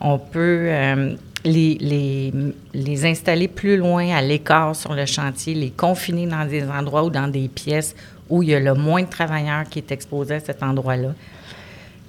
On 0.00 0.18
peut 0.18 0.66
euh, 0.68 1.14
les, 1.44 1.76
les, 1.80 2.32
les 2.72 3.04
installer 3.04 3.46
plus 3.46 3.76
loin 3.76 4.08
à 4.10 4.22
l'écart 4.22 4.74
sur 4.74 4.94
le 4.94 5.06
chantier, 5.06 5.54
les 5.54 5.70
confiner 5.70 6.26
dans 6.26 6.44
des 6.48 6.64
endroits 6.64 7.04
ou 7.04 7.10
dans 7.10 7.28
des 7.28 7.48
pièces 7.48 7.94
où 8.28 8.42
il 8.42 8.48
y 8.48 8.54
a 8.54 8.60
le 8.60 8.74
moins 8.74 9.02
de 9.02 9.08
travailleurs 9.08 9.64
qui 9.68 9.78
est 9.78 9.92
exposé 9.92 10.34
à 10.34 10.40
cet 10.40 10.62
endroit-là. 10.62 11.14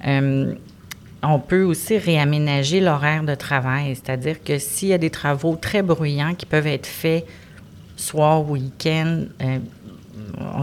Euh, 0.06 0.54
on 1.22 1.38
peut 1.38 1.62
aussi 1.62 1.98
réaménager 1.98 2.80
l'horaire 2.80 3.22
de 3.22 3.34
travail, 3.34 3.94
c'est-à-dire 3.94 4.42
que 4.42 4.58
s'il 4.58 4.88
y 4.88 4.92
a 4.92 4.98
des 4.98 5.10
travaux 5.10 5.56
très 5.56 5.82
bruyants 5.82 6.34
qui 6.34 6.46
peuvent 6.46 6.66
être 6.66 6.86
faits 6.86 7.26
soir, 7.96 8.48
week-end, 8.48 9.24
euh, 9.42 9.58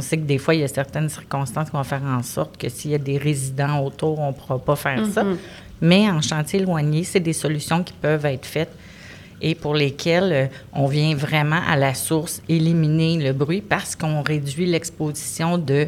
on 0.02 0.04
sait 0.04 0.18
que 0.18 0.24
des 0.24 0.40
fois, 0.40 0.56
il 0.56 0.62
y 0.62 0.64
a 0.64 0.68
certaines 0.68 1.10
circonstances 1.10 1.70
qui 1.70 1.76
vont 1.76 1.84
faire 1.84 2.04
en 2.04 2.24
sorte 2.24 2.58
que 2.58 2.70
s'il 2.70 2.90
y 2.90 2.96
a 2.96 2.98
des 2.98 3.20
résidents 3.20 3.86
autour, 3.86 4.18
on 4.18 4.30
ne 4.30 4.34
pourra 4.34 4.58
pas 4.58 4.76
faire 4.76 5.06
ça. 5.06 5.24
Mais 5.80 6.10
en 6.10 6.22
chantier 6.22 6.60
éloigné, 6.60 7.04
c'est 7.04 7.20
des 7.20 7.34
solutions 7.34 7.84
qui 7.84 7.94
peuvent 7.94 8.26
être 8.26 8.48
faites 8.48 8.76
et 9.44 9.54
pour 9.54 9.76
lesquelles 9.76 10.34
euh, 10.34 10.48
on 10.74 10.88
vient 10.88 11.16
vraiment 11.16 11.62
à 11.68 11.76
la 11.76 11.94
source 11.94 12.42
éliminer 12.48 13.18
le 13.18 13.34
bruit 13.34 13.62
parce 13.62 13.96
qu'on 13.96 14.22
réduit 14.22 14.68
l'exposition 14.68 15.58
de 15.58 15.88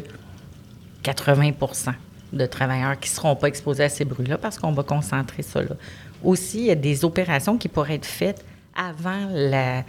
80% 1.04 1.92
de 2.32 2.46
travailleurs 2.46 2.98
qui 2.98 3.10
ne 3.10 3.14
seront 3.14 3.36
pas 3.36 3.46
exposés 3.48 3.84
à 3.84 3.88
ces 3.88 4.04
bruits-là 4.04 4.38
parce 4.38 4.58
qu'on 4.58 4.72
va 4.72 4.82
concentrer 4.82 5.42
ça 5.42 5.62
là. 5.62 5.76
Aussi, 6.22 6.58
il 6.58 6.66
y 6.66 6.70
a 6.70 6.74
des 6.76 7.04
opérations 7.04 7.58
qui 7.58 7.68
pourraient 7.68 7.94
être 7.94 8.06
faites 8.06 8.44
avant 8.74 9.28
la, 9.30 9.84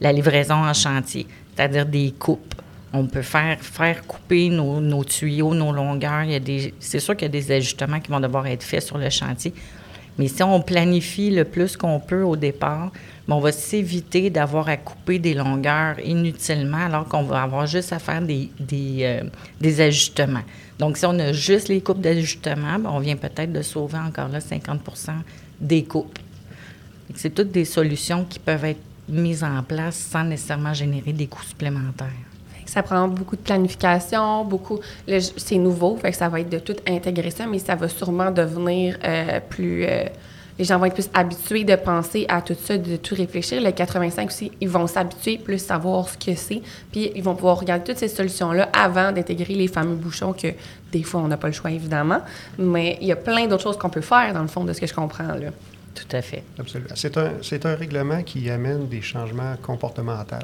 la 0.00 0.12
livraison 0.12 0.54
en 0.54 0.72
chantier, 0.72 1.26
c'est-à-dire 1.54 1.84
des 1.84 2.14
coupes. 2.18 2.54
On 2.92 3.06
peut 3.06 3.22
faire, 3.22 3.58
faire 3.60 4.06
couper 4.06 4.50
nos, 4.50 5.04
tuyaux, 5.04 5.54
nos 5.54 5.72
longueurs. 5.72 6.24
Il 6.24 6.32
y 6.32 6.34
a 6.34 6.40
des, 6.40 6.74
c'est 6.78 7.00
sûr 7.00 7.16
qu'il 7.16 7.26
y 7.26 7.30
a 7.30 7.32
des 7.32 7.50
ajustements 7.52 8.00
qui 8.00 8.10
vont 8.10 8.20
devoir 8.20 8.46
être 8.46 8.62
faits 8.62 8.82
sur 8.82 8.98
le 8.98 9.08
chantier. 9.08 9.54
Mais 10.18 10.28
si 10.28 10.42
on 10.42 10.60
planifie 10.60 11.30
le 11.30 11.44
plus 11.44 11.76
qu'on 11.76 11.98
peut 11.98 12.22
au 12.22 12.36
départ, 12.36 12.92
ben, 13.26 13.36
on 13.36 13.40
va 13.40 13.52
s'éviter 13.52 14.28
d'avoir 14.28 14.68
à 14.68 14.76
couper 14.76 15.18
des 15.18 15.32
longueurs 15.32 15.98
inutilement 16.04 16.84
alors 16.84 17.08
qu'on 17.08 17.22
va 17.22 17.42
avoir 17.42 17.66
juste 17.66 17.92
à 17.92 17.98
faire 17.98 18.20
des, 18.20 18.50
des, 18.60 19.22
euh, 19.64 19.82
ajustements. 19.86 20.42
Donc, 20.78 20.98
si 20.98 21.06
on 21.06 21.18
a 21.18 21.32
juste 21.32 21.68
les 21.68 21.80
coupes 21.80 22.00
d'ajustement, 22.00 22.78
ben, 22.78 22.90
on 22.92 22.98
vient 22.98 23.16
peut-être 23.16 23.52
de 23.52 23.62
sauver 23.62 23.98
encore 23.98 24.28
là 24.28 24.40
50% 24.40 25.12
des 25.60 25.84
coupes. 25.84 26.18
C'est 27.14 27.34
toutes 27.34 27.52
des 27.52 27.64
solutions 27.64 28.24
qui 28.24 28.38
peuvent 28.38 28.64
être 28.64 28.80
mises 29.08 29.44
en 29.44 29.62
place 29.62 29.96
sans 29.96 30.24
nécessairement 30.24 30.74
générer 30.74 31.12
des 31.12 31.26
coûts 31.26 31.42
supplémentaires. 31.42 32.31
Ça 32.66 32.82
prend 32.82 33.08
beaucoup 33.08 33.36
de 33.36 33.40
planification, 33.40 34.44
beaucoup. 34.44 34.78
C'est 35.36 35.56
nouveau, 35.56 35.98
ça 36.12 36.28
va 36.28 36.40
être 36.40 36.50
de 36.50 36.58
tout 36.58 36.76
intégrer 36.86 37.30
ça, 37.30 37.46
mais 37.46 37.58
ça 37.58 37.74
va 37.74 37.88
sûrement 37.88 38.30
devenir 38.30 38.98
euh, 39.04 39.40
plus. 39.48 39.84
euh, 39.84 40.04
les 40.58 40.64
gens 40.64 40.78
vont 40.78 40.84
être 40.84 40.94
plus 40.94 41.10
habitués 41.14 41.64
de 41.64 41.74
penser 41.76 42.26
à 42.28 42.42
tout 42.42 42.54
ça, 42.60 42.76
de 42.76 42.96
tout 42.96 43.14
réfléchir. 43.14 43.62
Le 43.62 43.70
85 43.70 44.28
aussi, 44.28 44.52
ils 44.60 44.68
vont 44.68 44.86
s'habituer, 44.86 45.38
plus 45.38 45.58
savoir 45.58 46.08
ce 46.08 46.18
que 46.18 46.34
c'est, 46.36 46.62
puis 46.90 47.10
ils 47.14 47.22
vont 47.22 47.34
pouvoir 47.34 47.58
regarder 47.58 47.84
toutes 47.84 47.98
ces 47.98 48.08
solutions-là 48.08 48.68
avant 48.72 49.12
d'intégrer 49.12 49.54
les 49.54 49.68
fameux 49.68 49.94
bouchons 49.94 50.32
que 50.32 50.48
des 50.92 51.02
fois 51.02 51.22
on 51.22 51.28
n'a 51.28 51.36
pas 51.36 51.46
le 51.46 51.52
choix 51.52 51.70
évidemment, 51.70 52.20
mais 52.58 52.98
il 53.00 53.08
y 53.08 53.12
a 53.12 53.16
plein 53.16 53.46
d'autres 53.46 53.62
choses 53.62 53.78
qu'on 53.78 53.88
peut 53.90 54.02
faire 54.02 54.32
dans 54.34 54.42
le 54.42 54.48
fond 54.48 54.64
de 54.64 54.72
ce 54.72 54.80
que 54.80 54.86
je 54.86 54.94
comprends 54.94 55.34
là. 55.34 55.50
Tout 55.94 56.16
à 56.16 56.22
fait. 56.22 56.42
Absolument. 56.58 56.90
C'est 56.94 57.16
un, 57.18 57.32
c'est 57.42 57.66
un 57.66 57.74
règlement 57.74 58.22
qui 58.22 58.48
amène 58.50 58.88
des 58.88 59.02
changements 59.02 59.54
comportementaux. 59.60 60.36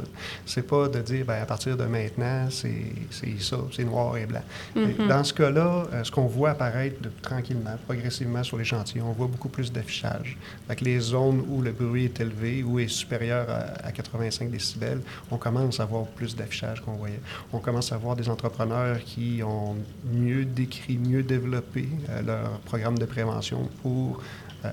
C'est 0.47 0.67
pas 0.67 0.89
de 0.89 1.01
dire, 1.01 1.25
ben, 1.25 1.41
à 1.43 1.47
partir 1.47 1.77
de 1.77 1.85
maintenant, 1.85 2.49
c'est 2.51 2.93
c'est 3.11 3.41
ça, 3.41 3.57
c'est 3.75 3.85
noir 3.85 4.17
et 4.17 4.27
blanc. 4.27 4.43
Et 4.77 4.95
Dans 5.09 5.25
ce 5.25 5.33
cas-là, 5.33 5.85
euh, 5.93 6.05
ce 6.05 6.11
qu'on 6.11 6.27
voit 6.27 6.51
apparaître 6.51 7.01
de- 7.01 7.11
tranquillement, 7.23 7.77
progressivement 7.87 8.43
sur 8.43 8.59
les 8.59 8.65
chantiers, 8.65 9.01
on 9.01 9.13
voit 9.13 9.27
beaucoup 9.27 9.49
plus 9.49 9.73
d'affichage. 9.73 10.37
Fait 10.67 10.77
que 10.77 10.85
les 10.85 11.01
zones 11.01 11.45
où 11.49 11.63
le 11.63 11.73
bruit 11.73 12.05
est 12.07 12.21
élevé, 12.21 12.63
ou 12.63 12.79
est 12.79 12.89
supérieur 12.89 13.47
à, 13.49 13.87
à 13.87 13.93
85 13.93 14.51
décibels, 14.51 15.01
on 15.31 15.37
commence 15.39 15.81
à 15.81 15.85
voir 15.87 16.05
plus 16.07 16.37
d'affichage 16.37 16.81
qu'on 16.83 16.93
voyait. 16.93 17.21
On 17.53 17.59
commence 17.59 17.91
à 17.93 17.97
voir 17.97 18.17
des 18.17 18.29
entrepreneurs 18.29 18.99
qui 19.05 19.41
ont 19.43 19.77
mieux 20.13 20.45
décrit, 20.45 20.99
mieux 20.99 21.23
développé 21.23 21.89
euh, 22.11 22.23
leur 22.23 22.51
programme 22.61 22.99
de 22.99 23.05
prévention 23.07 23.69
pour 23.83 24.23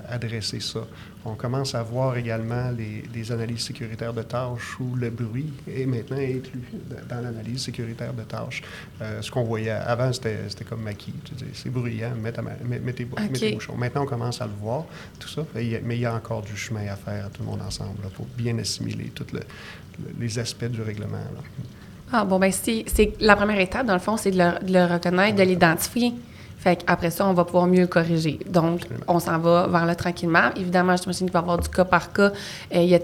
adresser 0.08 0.60
ça. 0.60 0.80
On 1.24 1.34
commence 1.34 1.74
à 1.74 1.82
voir 1.82 2.16
également 2.16 2.70
les, 2.70 3.32
analyses 3.32 3.62
sécuritaires 3.62 4.12
de 4.12 4.22
tâches 4.22 4.78
où 4.78 4.94
le 4.94 5.10
bruit 5.10 5.52
est 5.68 5.86
maintenant 5.86 6.18
inclus 6.18 6.68
dans 7.08 7.20
l'analyse 7.20 7.62
sécuritaire 7.62 8.12
de 8.12 8.22
tâches. 8.22 8.62
Euh, 9.02 9.20
ce 9.20 9.30
qu'on 9.30 9.42
voyait 9.42 9.70
avant, 9.70 10.12
c'était 10.12 10.64
comme 10.68 10.82
maquis. 10.82 11.12
C'est 11.52 11.70
bruyant, 11.70 12.12
mets, 12.14 12.32
tes, 12.92 13.04
bouchons. 13.04 13.76
Maintenant, 13.76 14.02
on 14.02 14.06
commence 14.06 14.40
à 14.40 14.46
le 14.46 14.52
voir, 14.60 14.84
tout 15.18 15.28
ça. 15.28 15.44
Mais 15.54 15.96
il 15.96 16.00
y 16.00 16.06
a 16.06 16.14
encore 16.14 16.42
du 16.42 16.56
chemin 16.56 16.86
à 16.88 16.96
faire, 16.96 17.30
tout 17.30 17.42
le 17.42 17.48
monde 17.48 17.62
ensemble, 17.62 18.02
pour 18.14 18.26
bien 18.36 18.56
assimiler 18.58 19.10
tous 19.14 19.26
les 20.18 20.38
aspects 20.38 20.66
du 20.66 20.82
règlement. 20.82 21.18
Ah, 22.12 22.24
bon, 22.24 22.38
ben 22.38 22.52
c'est 22.52 23.14
la 23.20 23.34
première 23.34 23.58
étape, 23.58 23.86
dans 23.86 23.94
le 23.94 23.98
fond, 24.00 24.16
c'est 24.16 24.30
de, 24.30 24.38
le 24.38 24.92
reconnaître, 24.92 25.36
de 25.36 25.42
l'identifier. 25.42 26.12
Fait 26.58 26.82
après 26.86 27.10
ça, 27.10 27.26
on 27.26 27.32
va 27.32 27.44
pouvoir 27.44 27.66
mieux 27.66 27.86
corriger. 27.86 28.38
Donc, 28.48 28.82
on 29.08 29.20
s'en 29.20 29.38
va 29.38 29.66
vers 29.68 29.86
là 29.86 29.94
tranquillement. 29.94 30.50
Évidemment, 30.56 30.96
je 30.96 31.02
m'imagine 31.02 31.26
qu'il 31.26 31.32
va 31.32 31.40
y 31.40 31.42
avoir 31.42 31.58
du 31.58 31.68
cas 31.68 31.84
par 31.84 32.12
cas. 32.12 32.32
Euh, 32.74 32.82
il 32.82 32.88
y 32.88 32.94
a 32.94 33.00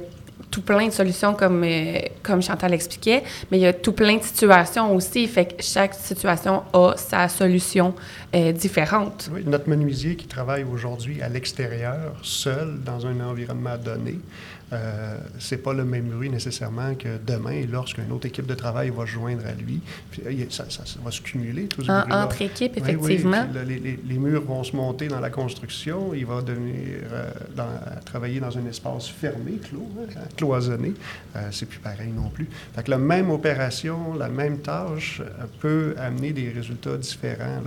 tout 0.52 0.62
plein 0.62 0.86
de 0.86 0.92
solutions 0.92 1.34
comme, 1.34 1.64
euh, 1.64 1.98
comme 2.22 2.42
Chantal 2.42 2.74
expliquait, 2.74 3.24
mais 3.50 3.58
il 3.58 3.62
y 3.62 3.66
a 3.66 3.72
tout 3.72 3.92
plein 3.92 4.18
de 4.18 4.22
situations 4.22 4.94
aussi. 4.94 5.26
Fait 5.26 5.46
que 5.46 5.62
chaque 5.62 5.94
situation 5.94 6.62
a 6.72 6.94
sa 6.96 7.28
solution 7.28 7.94
euh, 8.34 8.52
différente. 8.52 9.30
Oui, 9.32 9.42
notre 9.46 9.68
menuisier 9.68 10.14
qui 10.14 10.26
travaille 10.26 10.64
aujourd'hui 10.64 11.22
à 11.22 11.28
l'extérieur, 11.28 12.14
seul, 12.22 12.80
dans 12.84 13.06
un 13.06 13.18
environnement 13.20 13.76
donné, 13.82 14.18
euh, 14.72 15.18
c'est 15.38 15.58
pas 15.58 15.72
le 15.72 15.84
même 15.84 16.08
bruit 16.08 16.30
nécessairement 16.30 16.94
que 16.94 17.18
demain, 17.26 17.64
lorsqu'une 17.70 18.10
autre 18.10 18.26
équipe 18.26 18.46
de 18.46 18.54
travail 18.54 18.90
va 18.90 19.04
se 19.04 19.10
joindre 19.10 19.46
à 19.46 19.52
lui. 19.52 19.80
Puis, 20.10 20.22
euh, 20.26 20.44
ça, 20.48 20.64
va 21.04 21.10
se 21.10 21.20
cumuler, 21.20 21.64
tout 21.64 21.82
ce 21.82 21.90
Entre 21.90 22.42
équipes, 22.42 22.76
effectivement. 22.76 23.46
les, 23.66 24.18
murs 24.18 24.42
vont 24.42 24.62
se 24.62 24.74
monter 24.74 25.08
dans 25.08 25.20
la 25.20 25.30
construction. 25.30 26.14
Il 26.14 26.26
va 26.26 26.40
devenir 26.40 26.74
euh, 27.12 27.30
travailler 28.04 28.40
dans 28.40 28.56
un 28.56 28.66
espace 28.66 29.08
fermé, 29.08 29.58
clos, 29.62 29.88
hein, 30.00 30.20
cloisonné. 30.36 30.94
Euh, 31.36 31.48
c'est 31.50 31.66
plus 31.66 31.80
pareil 31.80 32.12
non 32.14 32.28
plus. 32.28 32.48
Fait 32.74 32.82
que 32.82 32.90
la 32.90 32.98
même 32.98 33.30
opération, 33.30 34.14
la 34.14 34.28
même 34.28 34.58
tâche 34.58 35.20
peut 35.60 35.94
amener 35.98 36.32
des 36.32 36.50
résultats 36.50 36.96
différents 36.96 37.62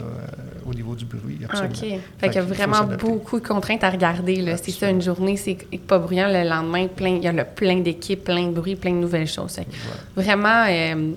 au 0.66 0.74
niveau 0.74 0.96
du 0.96 1.06
bruit. 1.06 1.40
Absolument. 1.44 1.74
OK. 1.74 1.80
Fait, 1.80 2.00
fait 2.20 2.28
qu'il 2.30 2.36
y 2.36 2.40
a 2.40 2.42
vraiment 2.42 2.84
beaucoup 2.84 3.40
de 3.40 3.48
contraintes 3.48 3.84
à 3.84 3.90
regarder. 3.90 4.56
C'est 4.62 4.72
ça, 4.72 4.90
une 4.90 5.02
journée, 5.02 5.38
c'est 5.38 5.58
pas 5.88 6.00
bruyant. 6.00 6.28
Le 6.28 6.48
lendemain, 6.48 6.88
il 7.00 7.24
y 7.24 7.28
a 7.28 7.32
le 7.32 7.44
plein 7.44 7.80
d'équipes, 7.80 8.24
plein 8.24 8.48
de 8.48 8.52
bruit, 8.52 8.76
plein 8.76 8.92
de 8.92 8.98
nouvelles 8.98 9.28
choses. 9.28 9.60
Vraiment 10.16 10.66
euh, 10.68 11.12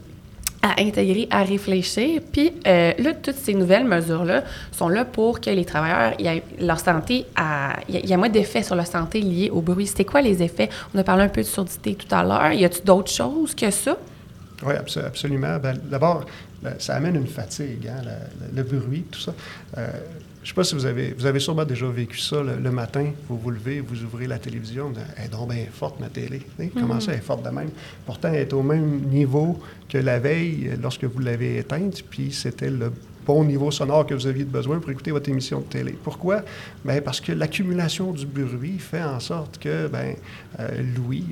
à 0.62 0.80
intégrer, 0.80 1.28
à 1.30 1.42
réfléchir. 1.42 2.20
Puis 2.32 2.52
euh, 2.66 2.92
là, 2.98 3.14
toutes 3.14 3.36
ces 3.36 3.54
nouvelles 3.54 3.84
mesures-là 3.84 4.44
sont 4.72 4.88
là 4.88 5.04
pour 5.04 5.40
que 5.40 5.50
les 5.50 5.64
travailleurs, 5.64 6.14
leur 6.60 6.80
santé, 6.80 7.26
il 7.88 8.08
y, 8.08 8.12
a 8.12 8.16
moins 8.16 8.28
d'effets 8.28 8.62
sur 8.62 8.74
la 8.74 8.84
santé 8.84 9.20
liés 9.20 9.50
au 9.50 9.60
bruit. 9.60 9.86
C'était 9.86 10.04
quoi 10.04 10.20
les 10.20 10.42
effets? 10.42 10.68
On 10.94 10.98
a 10.98 11.04
parlé 11.04 11.24
un 11.24 11.28
peu 11.28 11.42
de 11.42 11.46
surdité 11.46 11.94
tout 11.94 12.12
à 12.14 12.22
l'heure. 12.22 12.52
Y 12.52 12.64
a-t-il 12.64 12.84
d'autres 12.84 13.10
choses 13.10 13.54
que 13.54 13.70
ça? 13.70 13.96
Oui, 14.64 14.74
absolument. 14.74 15.58
Ben, 15.58 15.78
d'abord, 15.84 16.24
ça 16.78 16.96
amène 16.96 17.16
une 17.16 17.26
fatigue, 17.26 17.88
hein, 17.88 18.02
le, 18.54 18.62
bruit, 18.62 19.04
tout 19.10 19.20
ça. 19.20 19.32
Euh, 19.76 19.88
je 20.48 20.52
ne 20.52 20.54
sais 20.54 20.60
pas 20.60 20.64
si 20.64 20.74
vous 20.76 20.86
avez, 20.86 21.12
vous 21.12 21.26
avez 21.26 21.40
sûrement 21.40 21.66
déjà 21.66 21.86
vécu 21.88 22.18
ça 22.18 22.42
le, 22.42 22.70
matin, 22.70 23.10
vous 23.28 23.36
vous 23.36 23.50
levez, 23.50 23.80
vous 23.80 24.02
ouvrez 24.02 24.26
la 24.26 24.38
télévision, 24.38 24.90
elle 25.18 25.26
est 25.26 25.28
donc 25.28 25.50
bien 25.52 25.66
forte, 25.70 26.00
ma 26.00 26.08
télé. 26.08 26.40
Comment 26.72 26.94
mm-hmm. 26.94 27.00
ça, 27.00 27.12
elle 27.12 27.18
est 27.18 27.22
forte 27.22 27.44
de 27.44 27.50
même? 27.50 27.68
Pourtant, 28.06 28.30
elle 28.32 28.40
est 28.40 28.52
au 28.54 28.62
même 28.62 29.00
niveau 29.10 29.60
que 29.90 29.98
la 29.98 30.18
veille 30.18 30.70
lorsque 30.80 31.04
vous 31.04 31.18
l'avez 31.18 31.58
éteinte, 31.58 32.02
puis 32.08 32.32
c'était 32.32 32.70
le 32.70 32.90
bon 33.26 33.44
niveau 33.44 33.70
sonore 33.70 34.06
que 34.06 34.14
vous 34.14 34.26
aviez 34.26 34.44
besoin 34.44 34.78
pour 34.78 34.90
écouter 34.90 35.10
votre 35.10 35.28
émission 35.28 35.60
de 35.60 35.66
télé. 35.66 35.94
Pourquoi? 36.02 36.40
Bien, 36.82 37.02
parce 37.02 37.20
que 37.20 37.32
l'accumulation 37.32 38.12
du 38.12 38.24
bruit 38.24 38.78
fait 38.78 39.02
en 39.02 39.20
sorte 39.20 39.58
que 39.58 39.86
ben, 39.86 40.14
euh, 40.60 40.82
Louis 40.96 41.26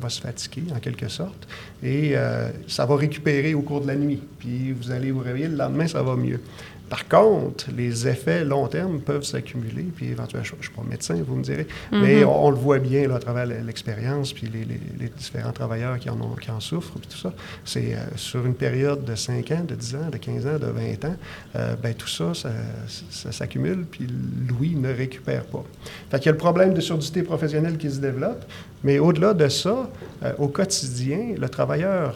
va, 0.00 0.08
se 0.08 0.20
fatiguer, 0.20 0.64
en 0.74 0.80
quelque 0.80 1.06
sorte, 1.06 1.46
et 1.80 2.16
euh, 2.16 2.50
ça 2.66 2.86
va 2.86 2.96
récupérer 2.96 3.54
au 3.54 3.62
cours 3.62 3.82
de 3.82 3.86
la 3.86 3.94
nuit. 3.94 4.20
Puis 4.40 4.72
vous 4.72 4.90
allez 4.90 5.12
vous 5.12 5.20
réveiller, 5.20 5.46
le 5.46 5.54
lendemain, 5.54 5.86
ça 5.86 6.02
va 6.02 6.16
mieux. 6.16 6.40
Par 6.88 7.06
contre, 7.06 7.66
les 7.76 8.08
effets 8.08 8.44
long 8.44 8.66
terme 8.66 9.00
peuvent 9.00 9.24
s'accumuler, 9.24 9.84
puis 9.94 10.06
éventuellement, 10.06 10.44
je 10.44 10.54
ne 10.54 10.62
suis 10.62 10.72
pas 10.72 10.82
médecin, 10.88 11.16
vous 11.26 11.36
me 11.36 11.42
direz, 11.42 11.66
mais 11.92 12.24
on, 12.24 12.50
le 12.50 12.56
voit 12.56 12.78
bien 12.78 13.06
là, 13.08 13.16
à 13.16 13.18
travers 13.18 13.44
l'expérience, 13.46 14.32
puis 14.32 14.48
les, 14.48 15.08
différents 15.16 15.52
travailleurs 15.52 15.98
qui 15.98 16.08
en, 16.08 16.20
ont, 16.20 16.34
qui 16.40 16.50
en 16.50 16.60
souffrent, 16.60 16.98
puis 16.98 17.08
tout 17.08 17.18
ça. 17.18 17.34
C'est 17.64 17.94
euh, 17.94 17.98
sur 18.16 18.46
une 18.46 18.54
période 18.54 19.04
de 19.04 19.14
5 19.14 19.50
ans, 19.50 19.64
de 19.66 19.74
10 19.74 19.94
ans, 19.96 20.10
de 20.10 20.16
15 20.16 20.46
ans, 20.46 20.58
de 20.58 20.66
20 20.66 21.04
ans, 21.04 21.16
euh, 21.56 21.74
ben, 21.82 21.92
tout 21.94 22.08
ça, 22.08 22.32
ça, 22.34 23.32
s'accumule, 23.32 23.84
puis 23.90 24.06
Louis 24.48 24.74
ne 24.74 24.92
récupère 24.92 25.44
pas. 25.44 25.64
Fait 26.10 26.18
qu'il 26.18 26.26
y 26.26 26.28
a 26.30 26.32
le 26.32 26.38
problème 26.38 26.72
de 26.72 26.80
surdité 26.80 27.22
professionnelle 27.22 27.76
qui 27.76 27.90
se 27.90 28.00
développe, 28.00 28.44
mais 28.82 28.98
au-delà 28.98 29.34
de 29.34 29.48
ça, 29.48 29.90
euh, 30.22 30.32
au 30.38 30.48
quotidien, 30.48 31.34
le 31.38 31.48
travailleur, 31.48 32.14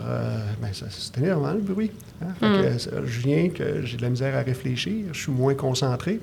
ben, 0.61 0.69
c'est 0.73 1.19
énormément 1.19 1.52
le 1.52 1.61
bruit. 1.61 1.91
Hein? 2.23 2.35
Mm. 2.41 3.05
je 3.05 3.21
viens 3.21 3.49
que 3.49 3.83
j'ai 3.85 3.97
de 3.97 4.02
la 4.02 4.11
misère 4.11 4.37
à 4.37 4.43
réfléchir 4.43 4.62
je 4.64 5.12
suis 5.12 5.33
moins 5.33 5.54
concentré, 5.54 6.21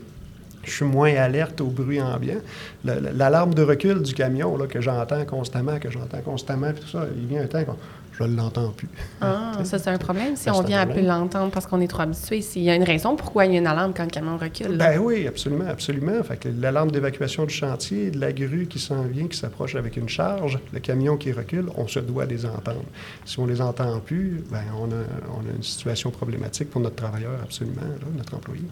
je 0.63 0.71
suis 0.71 0.85
moins 0.85 1.13
alerte 1.15 1.61
au 1.61 1.67
bruit 1.67 2.01
ambiant. 2.01 2.41
L'alarme 2.83 3.53
de 3.53 3.63
recul 3.63 4.01
du 4.01 4.13
camion 4.13 4.57
là, 4.57 4.67
que 4.67 4.81
j'entends 4.81 5.25
constamment, 5.25 5.79
que 5.79 5.89
j'entends 5.89 6.21
constamment, 6.21 6.71
tout 6.73 6.87
ça, 6.87 7.05
il 7.17 7.27
vient 7.27 7.43
un 7.43 7.47
temps 7.47 7.63
qu'on 7.63 7.77
je 8.19 8.25
ne 8.25 8.35
l'entends 8.35 8.71
plus. 8.71 8.89
Ah, 9.21 9.53
ça, 9.63 9.79
c'est 9.79 9.89
un 9.89 9.97
problème 9.97 10.35
si 10.35 10.49
on 10.49 10.61
vient 10.61 10.81
à 10.81 10.85
plus 10.85 11.03
l'entendre 11.03 11.51
parce 11.51 11.65
qu'on 11.65 11.79
est 11.79 11.87
trop 11.87 12.01
habitué. 12.01 12.41
S'il 12.41 12.63
y 12.63 12.69
a 12.69 12.75
une 12.75 12.83
raison 12.83 13.15
pourquoi 13.15 13.45
il 13.45 13.53
y 13.53 13.55
a 13.55 13.59
une 13.59 13.67
alarme 13.67 13.93
quand 13.95 14.03
le 14.03 14.09
camion 14.09 14.37
recule. 14.37 14.77
Ben 14.77 14.99
oui, 14.99 15.25
absolument, 15.25 15.67
absolument. 15.69 16.21
Fait 16.23 16.37
que 16.37 16.49
l'alarme 16.49 16.91
d'évacuation 16.91 17.45
du 17.45 17.53
chantier, 17.53 18.11
de 18.11 18.19
la 18.19 18.33
grue 18.33 18.67
qui 18.67 18.79
s'en 18.79 19.03
vient, 19.03 19.27
qui 19.27 19.37
s'approche 19.37 19.75
avec 19.75 19.95
une 19.95 20.09
charge, 20.09 20.59
le 20.73 20.79
camion 20.79 21.15
qui 21.15 21.31
recule, 21.31 21.67
on 21.77 21.87
se 21.87 21.99
doit 21.99 22.25
les 22.25 22.45
entendre. 22.45 22.83
Si 23.23 23.39
on 23.39 23.45
ne 23.45 23.51
les 23.53 23.61
entend 23.61 23.99
plus, 23.99 24.43
ben 24.51 24.63
on, 24.77 24.87
a, 24.87 25.03
on 25.37 25.49
a 25.49 25.55
une 25.55 25.63
situation 25.63 26.11
problématique 26.11 26.69
pour 26.69 26.81
notre 26.81 26.97
travailleur, 26.97 27.39
absolument, 27.41 27.81
notre 28.17 28.35
employé. 28.35 28.63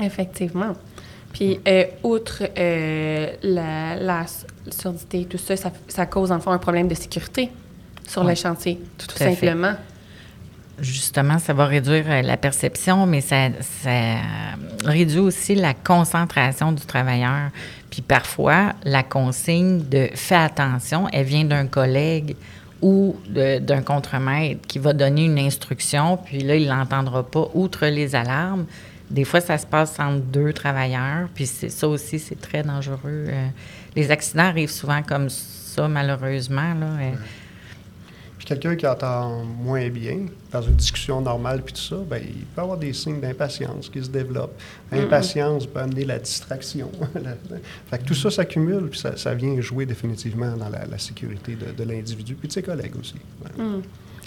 Effectivement. 0.00 0.72
Puis, 1.34 1.58
euh, 1.66 1.84
outre 2.04 2.44
euh, 2.56 3.32
la, 3.42 4.24
surdité, 4.70 5.26
tout 5.26 5.36
ça, 5.36 5.56
ça, 5.56 5.72
ça, 5.88 6.06
cause 6.06 6.32
en 6.32 6.38
fait 6.38 6.50
un 6.50 6.58
problème 6.58 6.88
de 6.88 6.94
sécurité 6.94 7.50
sur 8.08 8.24
le 8.24 8.34
chantier, 8.34 8.80
tout, 8.98 9.16
simplement. 9.16 9.74
Justement, 10.80 11.38
ça 11.38 11.52
va 11.52 11.66
réduire 11.66 12.04
euh, 12.08 12.22
la 12.22 12.36
perception, 12.36 13.06
mais 13.06 13.20
ça, 13.20 13.48
réduit 14.84 15.20
aussi 15.20 15.54
la 15.54 15.72
concentration 15.72 16.72
du 16.72 16.84
travailleur. 16.84 17.50
Puis 17.90 18.02
parfois, 18.02 18.72
la 18.84 19.02
consigne 19.02 19.88
de 19.88 20.08
fais 20.14 20.34
attention, 20.34 21.08
elle 21.12 21.26
vient 21.26 21.44
d'un 21.44 21.66
collègue 21.66 22.36
ou 22.82 23.16
d'un 23.30 23.82
contremaître 23.82 24.66
qui 24.66 24.78
va 24.78 24.92
donner 24.92 25.24
une 25.24 25.38
instruction, 25.38 26.18
puis 26.18 26.40
là, 26.40 26.56
il 26.56 26.68
ne 26.68 26.74
l'entendra 26.74 27.22
pas, 27.22 27.48
outre 27.54 27.86
les 27.86 28.14
alarmes. 28.14 28.66
Des 29.10 29.24
fois, 29.24 29.40
ça 29.40 29.56
se 29.56 29.66
passe 29.66 29.98
entre 30.00 30.20
deux 30.20 30.52
travailleurs, 30.52 31.28
puis 31.34 31.46
ça 31.46 31.88
aussi, 31.88 32.18
c'est 32.18 32.40
très 32.40 32.62
dangereux. 32.62 33.26
Euh. 33.28 33.48
les 33.94 34.10
accidents 34.10 34.44
arrivent 34.44 34.70
souvent 34.70 35.02
comme 35.02 35.28
ça, 35.30 35.88
malheureusement. 35.88 36.74
Là. 36.74 36.86
Euh 37.00 37.12
quelqu'un 38.44 38.76
qui 38.76 38.86
entend 38.86 39.44
moins 39.44 39.88
bien, 39.88 40.26
dans 40.50 40.62
une 40.62 40.76
discussion 40.76 41.20
normale, 41.20 41.62
puis 41.62 41.74
tout 41.74 41.80
ça, 41.80 41.96
bien, 41.96 42.18
il 42.18 42.44
peut 42.44 42.62
avoir 42.62 42.78
des 42.78 42.92
signes 42.92 43.20
d'impatience 43.20 43.88
qui 43.88 44.02
se 44.02 44.08
développent. 44.08 44.56
L'impatience 44.92 45.66
peut 45.66 45.80
amener 45.80 46.04
la 46.04 46.18
distraction. 46.18 46.90
fait 47.90 47.98
que 47.98 48.04
tout 48.04 48.14
ça 48.14 48.30
s'accumule, 48.30 48.88
puis 48.88 49.00
ça, 49.16 49.34
vient 49.34 49.60
jouer 49.60 49.86
définitivement 49.86 50.56
dans 50.56 50.68
la, 50.68 50.98
sécurité 50.98 51.56
de, 51.56 51.84
l'individu, 51.84 52.34
puis 52.34 52.48
de 52.48 52.52
ses 52.52 52.62
collègues 52.62 52.96
aussi. 52.98 53.16
Mm. 53.58 53.80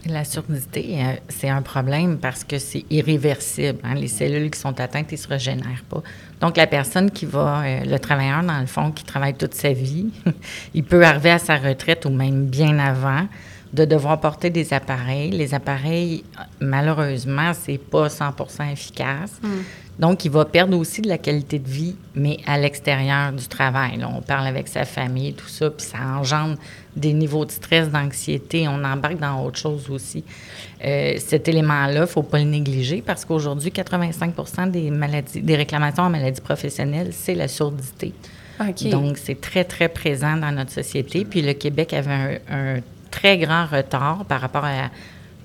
La 0.05 0.23
surdité, 0.23 0.99
euh, 0.99 1.15
c'est 1.27 1.49
un 1.49 1.61
problème 1.61 2.17
parce 2.17 2.43
que 2.43 2.59
c'est 2.59 2.85
irréversible. 2.89 3.79
Hein. 3.83 3.95
Les 3.95 4.07
cellules 4.07 4.49
qui 4.49 4.59
sont 4.59 4.79
atteintes, 4.79 5.11
ils 5.11 5.15
ne 5.15 5.19
se 5.19 5.27
régénèrent 5.27 5.83
pas. 5.89 6.01
Donc, 6.39 6.55
la 6.55 6.67
personne 6.67 7.11
qui 7.11 7.25
va, 7.25 7.63
euh, 7.63 7.83
le 7.83 7.97
travailleur, 7.99 8.43
dans 8.43 8.59
le 8.59 8.67
fond, 8.67 8.91
qui 8.91 9.03
travaille 9.03 9.33
toute 9.33 9.53
sa 9.53 9.73
vie, 9.73 10.07
il 10.73 10.83
peut 10.83 11.03
arriver 11.03 11.31
à 11.31 11.39
sa 11.39 11.57
retraite 11.57 12.05
ou 12.05 12.09
même 12.09 12.45
bien 12.45 12.77
avant, 12.79 13.27
de 13.73 13.85
devoir 13.85 14.19
porter 14.19 14.49
des 14.49 14.73
appareils. 14.73 15.31
Les 15.31 15.53
appareils, 15.53 16.23
malheureusement, 16.59 17.51
c'est 17.53 17.77
pas 17.77 18.07
100% 18.07 18.71
efficace. 18.71 19.33
Hmm. 19.41 19.61
Donc, 19.99 20.25
il 20.25 20.31
va 20.31 20.45
perdre 20.45 20.77
aussi 20.77 21.01
de 21.01 21.07
la 21.07 21.17
qualité 21.17 21.57
de 21.57 21.67
vie, 21.67 21.95
mais 22.13 22.37
à 22.45 22.59
l'extérieur 22.59 23.31
du 23.33 23.47
travail. 23.47 23.99
on 24.03 24.21
parle 24.21 24.45
avec 24.45 24.67
sa 24.67 24.85
famille, 24.85 25.33
tout 25.33 25.47
ça, 25.47 25.71
puis 25.71 25.85
ça 25.85 25.97
engendre 26.19 26.57
des 26.95 27.13
niveaux 27.13 27.45
de 27.45 27.51
stress, 27.51 27.89
d'anxiété. 27.89 28.67
On 28.67 28.83
embarque 28.83 29.19
dans 29.19 29.43
autre 29.43 29.57
chose 29.57 29.89
aussi. 29.89 30.23
Euh, 30.85 31.15
cet 31.17 31.47
élément-là, 31.47 31.93
il 31.93 32.01
ne 32.01 32.05
faut 32.05 32.21
pas 32.21 32.37
le 32.37 32.45
négliger 32.45 33.01
parce 33.01 33.25
qu'aujourd'hui, 33.25 33.71
85 33.71 34.71
des 34.71 34.91
maladies, 34.91 35.41
des 35.41 35.55
réclamations 35.55 36.03
en 36.03 36.09
maladies 36.11 36.41
professionnelles, 36.41 37.09
c'est 37.11 37.35
la 37.35 37.47
surdité. 37.47 38.13
Donc, 38.91 39.17
c'est 39.17 39.39
très, 39.39 39.63
très 39.63 39.89
présent 39.89 40.37
dans 40.37 40.51
notre 40.51 40.71
société. 40.71 41.25
Puis 41.25 41.41
le 41.41 41.53
Québec 41.53 41.93
avait 41.93 42.41
un 42.49 42.79
très 43.19 43.37
grand 43.37 43.65
retard 43.65 44.25
par 44.25 44.41
rapport 44.41 44.65
à 44.65 44.89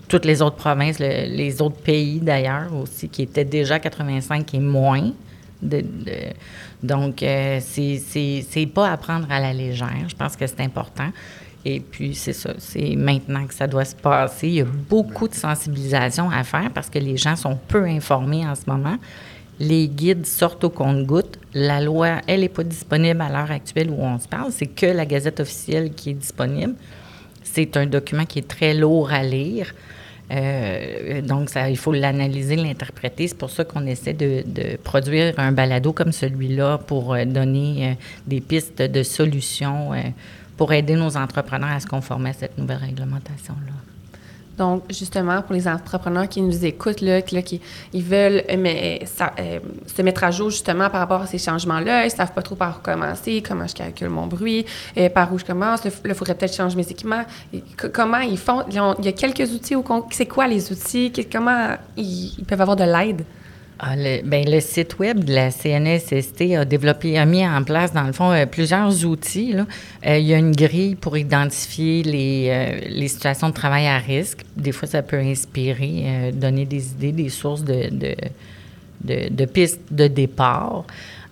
toutes 0.09 0.25
les 0.25 0.43
autres 0.43 0.57
provinces, 0.57 0.99
les 0.99 1.63
autres 1.63 1.81
pays 1.81 2.21
d'ailleurs 2.21 2.75
aussi, 2.75 3.09
qui 3.09 3.23
étaient 3.23 3.45
déjà 3.45 3.79
85 3.79 4.55
et 4.55 4.59
moins. 4.59 5.13
donc, 6.83 7.23
euh, 7.23 7.61
c'est 7.61 8.67
pas 8.75 8.91
à 8.91 8.97
prendre 8.97 9.27
à 9.31 9.41
la 9.41 9.53
légère. 9.53 10.07
Je 10.09 10.15
pense 10.15 10.37
que 10.37 10.47
c'est 10.47 10.61
important. 10.61 11.11
Et 11.65 11.81
puis, 11.81 12.15
c'est 12.15 12.33
ça, 12.33 12.55
c'est 12.59 12.97
maintenant 12.97 13.47
que 13.47 13.55
ça 13.55 13.67
doit 13.67 13.85
se 13.85 13.95
passer. 13.95 14.49
Il 14.49 14.55
y 14.55 14.61
a 14.61 14.65
beaucoup 14.65 15.29
de 15.29 15.35
sensibilisation 15.35 16.29
à 16.29 16.43
faire 16.43 16.71
parce 16.75 16.91
que 16.91 16.99
les 16.99 17.17
gens 17.17 17.37
sont 17.37 17.57
peu 17.69 17.85
informés 17.85 18.45
en 18.47 18.55
ce 18.55 18.63
moment. 18.67 18.97
Les 19.61 19.87
guides 19.87 20.27
sortent 20.27 20.65
au 20.65 20.71
compte-gouttes. 20.71 21.39
La 21.55 21.81
loi, 21.81 22.21
elle 22.27 22.41
n'est 22.41 22.49
pas 22.49 22.65
disponible 22.65 23.21
à 23.21 23.29
l'heure 23.29 23.51
actuelle 23.51 23.91
où 23.91 24.03
on 24.03 24.19
se 24.19 24.27
parle. 24.27 24.51
C'est 24.51 24.67
que 24.67 24.87
la 24.87 25.07
Gazette 25.07 25.39
officielle 25.39 25.93
qui 25.93 26.11
est 26.11 26.15
disponible. 26.15 26.75
C'est 27.53 27.77
un 27.77 27.85
document 27.85 28.25
qui 28.25 28.39
est 28.39 28.49
très 28.49 28.73
lourd 28.73 29.13
à 29.13 29.23
lire. 29.23 29.75
Euh, 30.31 31.21
donc, 31.21 31.51
il 31.69 31.77
faut 31.77 31.93
l'analyser, 31.93 32.57
l'interpréter. 32.57 33.29
C'est 33.29 33.37
pour 33.37 33.51
ça 33.51 33.65
qu'on 33.65 33.85
essaie 33.87 34.15
de, 34.15 34.77
produire 34.83 35.35
un 35.39 35.53
balado 35.53 35.93
comme 35.93 36.13
celui-là 36.13 36.79
pour 36.79 37.13
euh, 37.13 37.27
donner 37.27 37.91
euh, 37.91 37.95
des 38.27 38.41
pistes 38.41 38.81
de 38.81 39.03
solutions 39.03 39.91
pour 40.57 40.73
aider 40.73 40.95
nos 40.95 41.17
entrepreneurs 41.17 41.73
à 41.73 41.81
se 41.81 41.87
conformer 41.87 42.31
à 42.31 42.35
cette 42.35 42.57
nouvelle 42.57 42.79
réglementation-là. 42.79 43.92
Donc, 44.59 44.85
justement, 44.91 45.43
pour 45.43 45.55
les 45.55 45.67
entrepreneurs 45.67 46.29
qui 46.29 46.43
nous 46.43 46.65
écoutent, 46.65 47.01
là, 47.01 47.23
qui 47.23 47.61
ils 47.93 48.03
veulent 48.03 48.43
mais, 48.59 49.05
se 49.07 50.03
mettre 50.03 50.25
à 50.25 50.31
jour 50.31 50.51
justement 50.51 50.91
par 50.91 51.01
rapport 51.01 51.23
à 51.23 51.27
ces 51.27 51.39
changements-là, 51.39 52.03
ils 52.03 52.07
ne 52.07 52.11
savent 52.11 52.33
pas 52.33 52.43
trop 52.43 52.55
par 52.55 52.79
où 52.79 52.83
commencer, 52.83 53.43
comment 53.47 53.67
je 53.67 53.75
calcule 53.75 54.09
mon 54.09 54.27
bruit, 54.27 54.67
par 55.15 55.33
où 55.33 55.39
je 55.39 55.45
commence, 55.45 55.85
là, 55.85 55.91
il 56.05 56.15
faudrait 56.15 56.35
peut-être 56.35 56.55
changer 56.55 56.77
mes 56.77 56.89
équipements. 56.89 57.25
comment 57.93 58.19
ils 58.19 58.39
font? 58.39 58.63
il 58.69 59.05
y 59.05 59.09
a 59.09 59.13
quelques 59.13 59.53
outils. 59.53 59.75
C'est 60.11 60.27
quoi 60.27 60.47
les 60.47 60.71
outils? 60.71 61.13
Comment 61.31 61.77
ils 61.97 62.45
peuvent 62.47 62.61
avoir 62.61 62.77
de 62.77 62.85
l'aide? 62.85 63.25
Ah, 63.85 63.97
le, 63.97 64.23
ben, 64.23 64.49
le 64.49 64.61
site 64.61 65.01
web 65.01 65.25
de 65.25 65.35
la 65.35 65.51
CNSST 65.51 66.55
a 66.57 66.65
développé, 66.65 67.19
a 67.19 67.25
mis 67.25 67.45
en 67.45 67.65
place, 67.65 67.93
dans 67.93 68.05
le 68.05 68.13
fond, 68.13 68.31
euh, 68.31 68.47
plusieurs 68.47 69.05
outils. 69.05 69.57
Euh, 70.07 70.19
il 70.19 70.25
y 70.25 70.33
a 70.33 70.39
une 70.39 70.55
grille 70.55 70.95
pour 70.95 71.17
identifier 71.17 72.05
les, 72.05 72.47
euh, 72.49 72.89
les, 72.89 73.09
situations 73.09 73.49
de 73.49 73.55
travail 73.55 73.89
à 73.89 73.99
risque. 73.99 74.45
Des 74.57 74.71
fois, 74.71 74.87
ça 74.87 75.03
peut 75.03 75.19
inspirer, 75.19 76.31
donner 76.33 76.65
des 76.65 76.93
idées, 76.93 77.11
des 77.11 77.29
sources 77.29 77.65
de, 77.65 77.91
de, 77.91 78.15
de, 79.03 79.35
de 79.35 79.45
pistes 79.47 79.81
de 79.91 80.07
départ. 80.07 80.85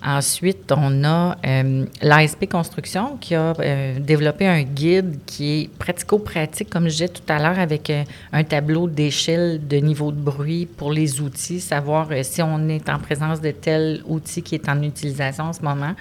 Ensuite, 0.03 0.73
on 0.75 1.05
a 1.05 1.37
euh, 1.47 1.85
l'ASP 2.01 2.49
Construction 2.49 3.19
qui 3.19 3.35
a 3.35 3.53
euh, 3.61 3.99
développé 3.99 4.47
un 4.47 4.63
guide 4.63 5.19
qui 5.27 5.61
est 5.61 5.71
pratico-pratique, 5.79 6.71
comme 6.71 6.85
je 6.85 6.93
disais 6.93 7.09
tout 7.09 7.23
à 7.29 7.39
l'heure, 7.39 7.59
avec 7.59 7.91
euh, 7.91 8.05
un 8.33 8.43
tableau 8.43 8.89
d'échelle 8.89 9.67
de 9.69 9.77
niveau 9.77 10.11
de 10.11 10.17
bruit 10.17 10.65
pour 10.65 10.91
les 10.91 11.21
outils, 11.21 11.61
savoir 11.61 12.09
si 12.23 12.41
on 12.41 12.67
est 12.71 12.89
en 12.89 12.99
présence 12.99 13.43
de 13.43 13.51
tel 13.51 14.03
outil 14.07 14.43
qui 14.43 14.55
est 14.55 14.71
en 14.71 14.83
utilisation 14.83 15.45
en 15.45 15.53
ce 15.53 15.61
moment. 15.61 15.95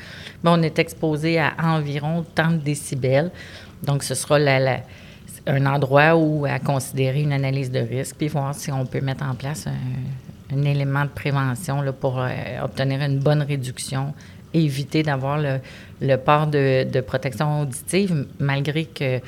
On 0.46 0.62
est 0.64 0.80
exposé 0.80 1.38
à 1.38 1.54
environ 1.62 2.26
tant 2.34 2.52
de 2.52 2.58
décibels. 2.58 3.32
Donc, 3.84 4.04
ce 4.04 4.16
sera 4.16 4.38
un 5.46 5.66
endroit 5.66 6.16
où 6.16 6.46
à 6.46 6.60
considérer 6.60 7.22
une 7.22 7.34
analyse 7.34 7.70
de 7.70 7.80
risque, 7.80 8.16
puis 8.18 8.30
voir 8.30 8.56
si 8.56 8.72
on 8.72 8.86
peut 8.86 9.02
mettre 9.02 9.26
en 9.26 9.36
place 9.36 9.68
un 9.68 9.74
un 10.52 10.64
élément 10.64 11.04
de 11.04 11.10
prévention 11.10 11.82
là, 11.82 11.94
pour 11.94 12.20
euh, 12.20 12.30
obtenir 12.64 13.02
une 13.02 13.20
bonne 13.20 13.42
réduction, 13.42 14.14
éviter 14.54 15.04
d'avoir 15.04 15.40
le, 15.40 16.16
port 16.18 16.48
de, 16.48 17.02
protection 17.02 17.62
auditive, 17.62 18.26
malgré 18.40 18.86
que 18.86 19.20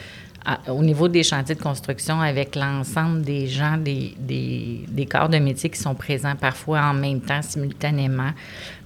au 0.67 0.81
niveau 0.81 1.07
des 1.07 1.21
chantiers 1.21 1.53
de 1.53 1.61
construction, 1.61 2.19
avec 2.19 2.55
l'ensemble 2.55 3.21
des 3.21 3.45
gens, 3.45 3.77
des, 3.77 5.07
corps 5.09 5.29
de 5.29 5.37
métier 5.37 5.69
qui 5.69 5.79
sont 5.79 5.93
présents 5.93 6.35
parfois 6.35 6.81
en 6.81 6.95
même 6.95 7.21
temps, 7.21 7.43
simultanément, 7.43 8.31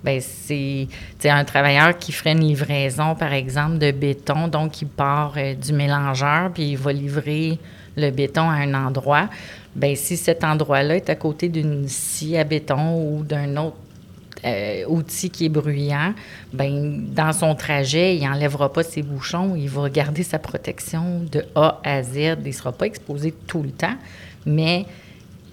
ben 0.04 0.20
c'est 0.20 0.90
un 1.24 1.46
travailleur 1.46 1.98
qui 1.98 2.12
ferait 2.12 2.34
une 2.34 2.42
livraison, 2.42 3.16
par 3.16 3.32
exemple, 3.32 3.78
de 3.78 3.92
béton, 3.92 4.50
donc 4.50 4.82
il 4.82 4.88
part 4.88 5.34
euh, 5.38 5.54
du 5.54 5.72
mélangeur, 5.72 6.52
puis 6.52 6.72
il 6.72 6.78
va 6.78 6.92
livrer 6.92 7.58
le 7.96 8.12
béton 8.12 8.50
à 8.50 8.56
un 8.56 8.74
endroit. 8.74 9.30
Bien, 9.76 9.94
si 9.96 10.16
cet 10.16 10.44
endroit-là 10.46 10.96
est 10.96 11.10
à 11.10 11.16
côté 11.16 11.50
d'une 11.50 11.88
scie 11.90 12.38
à 12.38 12.46
béton 12.46 12.98
ou 12.98 13.24
d'un 13.24 13.58
autre 13.58 13.76
euh, 14.46 14.86
outil 14.88 15.30
qui 15.30 15.46
est 15.46 15.50
bruyant, 15.50 16.14
ben 16.54 17.04
dans 17.14 17.34
son 17.34 17.56
trajet, 17.56 18.16
il 18.16 18.24
n'enlèvera 18.24 18.72
pas 18.72 18.84
ses 18.84 19.02
bouchons, 19.02 19.56
il 19.56 19.70
va 19.70 19.90
garder 19.90 20.24
sa 20.24 20.40
protection 20.40 21.22
de 21.30 21.44
A 21.56 21.82
à 21.84 22.04
Z. 22.04 22.16
Il 22.16 22.48
ne 22.48 22.52
sera 22.52 22.72
pas 22.72 22.86
exposé 22.86 23.34
tout 23.48 23.64
le 23.64 23.72
temps, 23.72 23.96
mais 24.46 24.86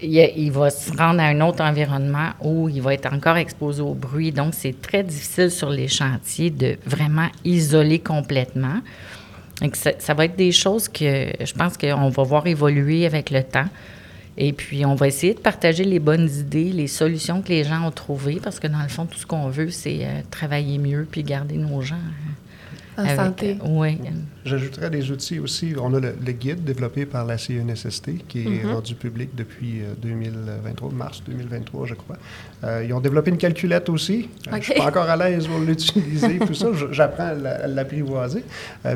il, 0.02 0.50
va 0.52 0.70
se 0.70 0.96
rendre 0.96 1.20
à 1.20 1.24
un 1.24 1.40
autre 1.40 1.62
environnement 1.64 2.30
où 2.42 2.68
il 2.68 2.82
va 2.82 2.94
être 2.94 3.12
encore 3.12 3.36
exposé 3.36 3.82
au 3.82 3.94
bruit. 3.94 4.30
Donc, 4.30 4.54
c'est 4.54 4.80
très 4.80 5.02
difficile 5.02 5.50
sur 5.50 5.70
les 5.70 5.88
chantiers 5.88 6.50
de 6.50 6.76
vraiment 6.86 7.28
isoler 7.44 7.98
complètement. 7.98 8.80
Donc, 9.60 9.76
ça 9.76 10.14
va 10.14 10.24
être 10.24 10.36
des 10.36 10.52
choses 10.52 10.88
que 10.88 11.32
je 11.40 11.52
pense 11.54 11.76
qu'on 11.76 12.08
va 12.08 12.22
voir 12.22 12.46
évoluer 12.46 13.06
avec 13.06 13.30
le 13.30 13.42
temps. 13.42 13.66
Et 14.38 14.52
puis, 14.52 14.86
on 14.86 14.94
va 14.94 15.08
essayer 15.08 15.34
de 15.34 15.40
partager 15.40 15.84
les 15.84 15.98
bonnes 15.98 16.28
idées, 16.28 16.72
les 16.72 16.86
solutions 16.86 17.42
que 17.42 17.48
les 17.48 17.64
gens 17.64 17.86
ont 17.86 17.90
trouvées, 17.90 18.40
parce 18.42 18.60
que 18.60 18.66
dans 18.66 18.82
le 18.82 18.88
fond, 18.88 19.04
tout 19.04 19.18
ce 19.18 19.26
qu'on 19.26 19.48
veut, 19.48 19.70
c'est 19.70 20.06
euh, 20.06 20.20
travailler 20.30 20.78
mieux 20.78 21.06
puis 21.10 21.22
garder 21.22 21.56
nos 21.56 21.82
gens. 21.82 21.96
En 22.96 23.16
santé. 23.16 23.58
Euh, 23.62 23.68
oui. 23.68 23.98
J'ajouterais 24.44 24.90
des 24.90 25.10
outils 25.12 25.38
aussi. 25.38 25.74
On 25.80 25.94
a 25.94 26.00
le, 26.00 26.32
guide 26.32 26.64
développé 26.64 27.06
par 27.06 27.24
la 27.24 27.38
CNSST 27.38 28.26
qui 28.26 28.40
est 28.40 28.44
mm-hmm. 28.44 28.72
rendu 28.72 28.94
public 28.96 29.30
depuis 29.34 29.82
2023, 30.02 30.88
euh, 30.88 30.92
mars 30.92 31.22
2023, 31.24 31.86
je 31.86 31.94
crois. 31.94 32.16
Euh, 32.64 32.84
ils 32.84 32.92
ont 32.92 33.00
développé 33.00 33.30
une 33.30 33.38
calculette 33.38 33.88
aussi. 33.88 34.28
Euh, 34.48 34.50
je 34.52 34.56
ne 34.56 34.62
suis 34.62 34.74
pas 34.74 34.86
encore 34.86 35.08
à 35.08 35.16
l'aise 35.16 35.46
pour 35.46 35.60
l'utiliser, 35.60 36.40
tout 36.40 36.54
ça. 36.54 36.68
J'apprends 36.90 37.28
à 37.28 37.66
l'apprivoiser. 37.68 38.44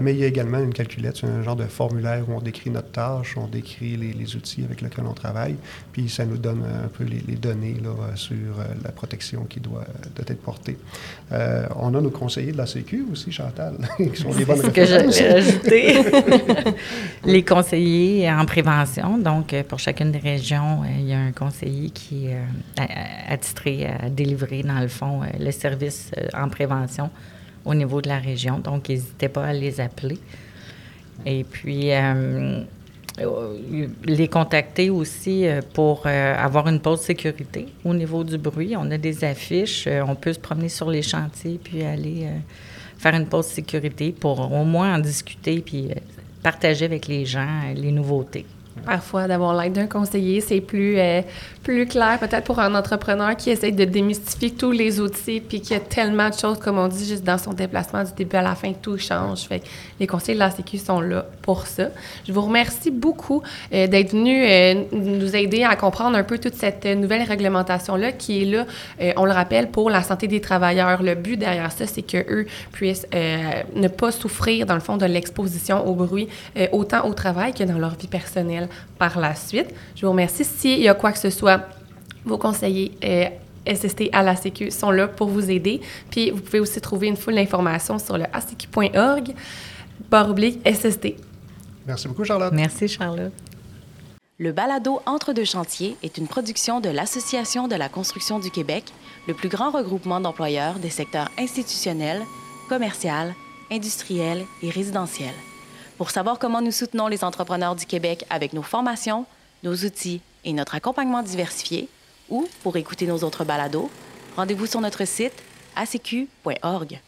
mais 0.01 0.15
il 0.15 0.19
y 0.19 0.25
a 0.25 0.27
également 0.27 0.59
une 0.59 0.73
calculette, 0.73 1.19
c'est 1.19 1.27
un 1.27 1.43
genre 1.43 1.57
de 1.57 1.65
formulaire 1.65 2.25
où 2.29 2.33
on 2.33 2.41
décrit 2.41 2.71
notre 2.71 2.91
tâche, 2.91 3.37
on 3.37 3.47
décrit 3.47 3.97
les, 3.97 4.37
outils 4.37 4.65
avec 4.65 4.81
lesquels 4.81 5.07
on 5.07 5.13
travaille, 5.15 5.55
puis 5.93 6.09
ça 6.09 6.25
nous 6.25 6.37
donne 6.37 6.65
un 6.65 6.89
peu 6.89 7.05
les, 7.05 7.37
données 7.37 7.77
là, 7.83 7.95
sur 8.17 8.37
la 8.83 8.91
protection 8.91 9.45
qui 9.45 9.61
doit, 9.61 9.85
être 10.19 10.43
portée. 10.43 10.77
on 11.31 11.95
a 11.95 12.01
nos 12.01 12.11
conseillers 12.11 12.53
de 12.53 12.59
la 12.59 12.67
Sécu 12.67 13.07
aussi, 13.13 13.31
Chantal, 13.31 13.77
des 13.99 14.45
bonnes 14.45 14.61
références. 14.61 15.21
les 17.25 17.45
conseillers 17.45 18.31
en 18.31 18.45
prévention. 18.45 19.19
Donc, 19.19 19.53
euh, 19.53 19.63
pour 19.63 19.79
chacune 19.79 20.13
des 20.13 20.19
régions, 20.19 20.83
euh, 20.83 20.87
il 20.99 21.09
y 21.09 21.13
a 21.13 21.19
un 21.19 21.33
conseiller 21.33 21.91
qui 21.91 22.27
est 22.27 22.35
euh, 22.35 22.85
attitré 23.29 23.87
à 23.87 24.09
délivrer, 24.09 24.63
dans 24.63 24.81
le 24.81 24.89
fond, 24.89 25.21
le 25.39 25.51
service 25.51 26.11
en 26.35 26.49
prévention 26.49 27.11
au 27.65 27.75
niveau 27.75 28.01
de 28.01 28.09
la 28.09 28.19
région. 28.19 28.59
Donc, 28.59 28.89
n'hésitez 28.89 29.29
pas 29.29 29.47
à 29.47 29.53
les 29.53 29.81
appeler. 29.81 30.19
Et 31.25 31.45
puis, 31.45 31.91
les 34.05 34.29
contacter 34.29 34.91
aussi 34.91 35.47
pour 35.73 36.07
avoir 36.07 36.69
une 36.69 36.79
pause 36.79 37.01
sécurité 37.01 37.67
au 37.85 37.95
niveau 37.95 38.23
du 38.23 38.37
bruit. 38.37 38.75
On 38.77 38.91
a 38.91 38.99
des 38.99 39.25
affiches, 39.25 39.89
on 40.07 40.15
peut 40.15 40.35
se 40.35 40.39
promener 40.39 40.69
sur 40.69 40.91
les 40.91 41.03
chantiers 41.03 41.59
puis 41.63 41.83
aller 41.83 42.29
faire 42.99 43.15
une 43.15 43.27
pause 43.27 43.47
sécurité 43.47 44.13
pour 44.13 44.41
au 44.53 44.65
moins 44.65 44.95
en 44.95 44.99
discuter 44.99 45.61
puis 45.61 45.91
euh, 45.91 45.95
partager 46.43 46.85
avec 46.85 47.07
les 47.07 47.25
gens 47.25 47.49
euh, 47.67 47.75
les 47.75 47.93
nouveautés. 47.93 48.47
Parfois, 48.85 49.27
d'avoir 49.27 49.55
l'aide 49.55 49.73
d'un 49.73 49.87
conseiller, 49.87 50.41
c'est 50.41 50.61
plus, 50.61 50.99
euh, 50.99 51.23
plus 51.67 51.87
clair, 51.87 52.17
peut-être 52.21 52.45
pour 52.45 52.61
un 52.61 52.77
entrepreneur 52.77 53.37
qui 53.37 53.51
essaie 53.51 53.73
de 53.73 53.85
démystifier 53.85 54.53
tous 54.53 54.71
les 54.71 55.01
outils, 55.01 55.41
puis 55.41 55.61
qui 55.61 55.75
a 55.75 55.81
tellement 55.81 56.29
de 56.29 56.35
choses, 56.35 56.61
comme 56.61 56.79
on 56.79 56.87
dit, 56.87 57.05
juste 57.05 57.25
dans 57.25 57.39
son 57.39 57.55
déplacement 57.55 58.05
du 58.05 58.13
début 58.13 58.37
à 58.37 58.43
la 58.43 58.55
fin, 58.55 58.73
tout 58.73 58.97
change. 58.99 59.41
Fait 59.49 59.59
que 59.59 59.65
les 59.99 60.07
conseillers 60.07 60.35
de 60.35 60.39
la 60.39 60.53
Sécu 60.53 60.79
sont 60.79 61.01
là 61.01 61.27
pour 61.43 61.67
ça. 61.67 61.89
Je 62.25 62.33
vous 62.33 62.43
remercie 62.43 62.93
beaucoup 62.93 63.43
euh, 63.75 63.89
d'être 63.89 64.13
venu 64.13 64.45
euh, 64.45 64.85
nous 64.93 65.35
aider 65.35 65.65
à 65.65 65.75
comprendre 65.75 66.17
un 66.17 66.23
peu 66.23 66.39
toute 66.39 66.55
cette 66.55 66.87
nouvelle 66.87 67.23
réglementation-là 67.25 68.13
qui 68.13 68.43
est 68.43 68.45
là, 68.45 68.65
on 69.17 69.25
le 69.25 69.33
rappelle, 69.33 69.69
pour 69.69 69.91
la 69.91 70.05
santé 70.05 70.29
des 70.29 70.41
travailleurs. 70.41 71.03
Le 71.03 71.17
but 71.17 71.37
derrière 71.37 71.73
ça, 71.73 71.89
c'est 71.89 72.03
qu'eux 72.03 72.47
puissent 72.71 73.09
ne 73.13 73.89
pas 73.89 74.13
souffrir, 74.13 74.67
dans 74.67 74.75
le 74.75 74.81
fond, 74.81 74.99
de 74.99 75.07
l'exposition 75.07 75.85
au 75.85 75.95
bruit, 75.95 76.29
autant 76.71 77.09
au 77.09 77.13
travail 77.13 77.53
que 77.55 77.65
dans 77.65 77.79
leur 77.79 77.97
vie 77.97 78.07
personnelle 78.07 78.69
par 78.99 79.19
la 79.19 79.35
suite. 79.35 79.75
Je 79.97 80.07
vous 80.07 80.13
remercie. 80.13 80.45
S'il 80.45 80.81
y 80.81 80.89
a 80.89 80.95
quoi 80.95 81.11
que 81.13 81.19
ce 81.19 81.31
soit, 81.31 81.56
vos 82.27 82.39
conseillers 82.39 82.93
euh, 83.05 83.29
SST 83.67 84.11
à 84.13 84.23
la 84.23 84.37
Sécu 84.37 84.71
sont 84.71 84.91
là 84.91 85.09
pour 85.09 85.29
vous 85.29 85.51
aider. 85.51 85.81
Puis 86.11 86.31
vous 86.31 86.41
pouvez 86.41 86.61
aussi 86.61 86.81
trouver 86.81 87.07
une 87.07 87.17
foule 87.17 87.35
d'informations 87.35 87.99
sur 87.99 88.19
le 88.19 88.25
acq.org, 88.25 89.35
barre 90.11 90.31
oblique 90.31 90.61
SST. 90.69 91.15
Merci 91.87 92.09
beaucoup, 92.09 92.25
Charlotte. 92.25 92.53
Merci, 92.53 92.89
Charlotte. 92.89 93.33
Le 94.39 94.53
balado 94.53 95.01
Entre 95.07 95.33
deux 95.33 95.47
chantiers 95.47 95.97
est 96.03 96.19
une 96.19 96.29
production 96.29 96.81
de 96.81 96.91
l'Association 96.91 97.69
de 97.69 97.75
la 97.75 97.89
construction 97.89 98.39
du 98.39 98.51
Québec, 98.51 98.85
le 99.27 99.33
plus 99.33 99.49
grand 99.49 99.71
regroupement 99.71 100.21
d'employeurs 100.21 100.79
des 100.79 100.91
secteurs 100.91 101.31
institutionnels, 101.39 102.23
commercial, 102.69 103.35
industriel 103.73 104.45
et 104.63 104.69
résidentiel. 104.69 105.33
Pour 105.97 106.11
savoir 106.11 106.39
comment 106.39 106.61
nous 106.61 106.71
soutenons 106.71 107.07
les 107.09 107.25
entrepreneurs 107.25 107.77
du 107.77 107.87
Québec 107.87 108.27
avec 108.29 108.53
nos 108.53 108.63
formations, 108.63 109.25
nos 109.63 109.75
outils 109.75 110.21
et 110.45 110.53
notre 110.53 110.75
accompagnement 110.75 111.23
diversifié, 111.23 111.89
ou 112.29 112.49
pour 112.63 112.77
écouter 112.77 113.07
nos 113.07 113.19
autres 113.19 113.45
balados, 113.45 113.91
rendez-vous 114.37 114.67
sur 114.67 114.81
notre 114.81 115.05
site 115.05 115.43
acq.org. 115.75 117.01